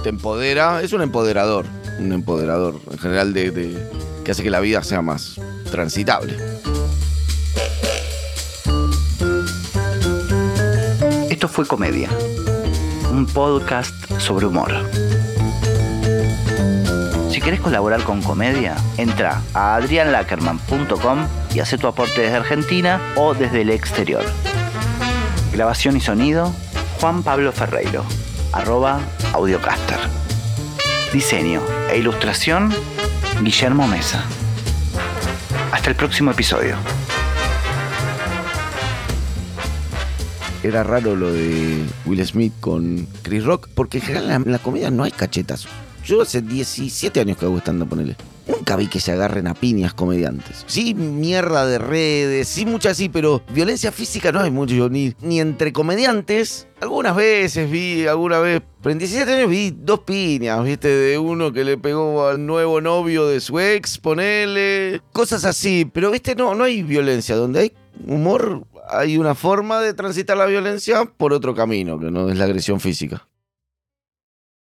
[0.03, 1.65] te empodera, es un empoderador,
[1.99, 3.89] un empoderador en general de, de-
[4.23, 5.35] que hace que la vida sea más
[5.69, 6.35] transitable.
[11.29, 12.09] Esto fue Comedia,
[13.11, 14.71] un podcast sobre humor.
[17.41, 23.33] Si querés colaborar con Comedia, entra a adrianlackerman.com y hace tu aporte desde Argentina o
[23.33, 24.23] desde el exterior.
[25.51, 26.53] Grabación y sonido,
[26.99, 28.05] Juan Pablo Ferreiro,
[28.53, 28.99] arroba
[29.33, 29.97] audiocaster.
[31.13, 32.71] Diseño e ilustración,
[33.41, 34.23] Guillermo Mesa.
[35.71, 36.75] Hasta el próximo episodio.
[40.61, 44.91] Era raro lo de Will Smith con Chris Rock, porque en general en la, comedia
[44.91, 45.67] no hay cachetas.
[46.03, 48.15] Yo hace 17 años que hago stand-up, ponele.
[48.47, 50.63] Nunca vi que se agarren a piñas comediantes.
[50.67, 55.71] Sí, mierda de redes, sí, muchas sí, pero violencia física no hay mucho, ni, entre
[55.71, 56.67] comediantes.
[56.81, 61.53] Algunas veces vi, alguna vez, pero en 17 años vi dos piñas, viste, de uno
[61.53, 66.55] que le pegó al nuevo novio de su ex, ponele, cosas así, pero viste, no,
[66.55, 67.73] no hay violencia, donde hay
[68.07, 72.45] humor hay una forma de transitar la violencia por otro camino, que no es la
[72.45, 73.27] agresión física.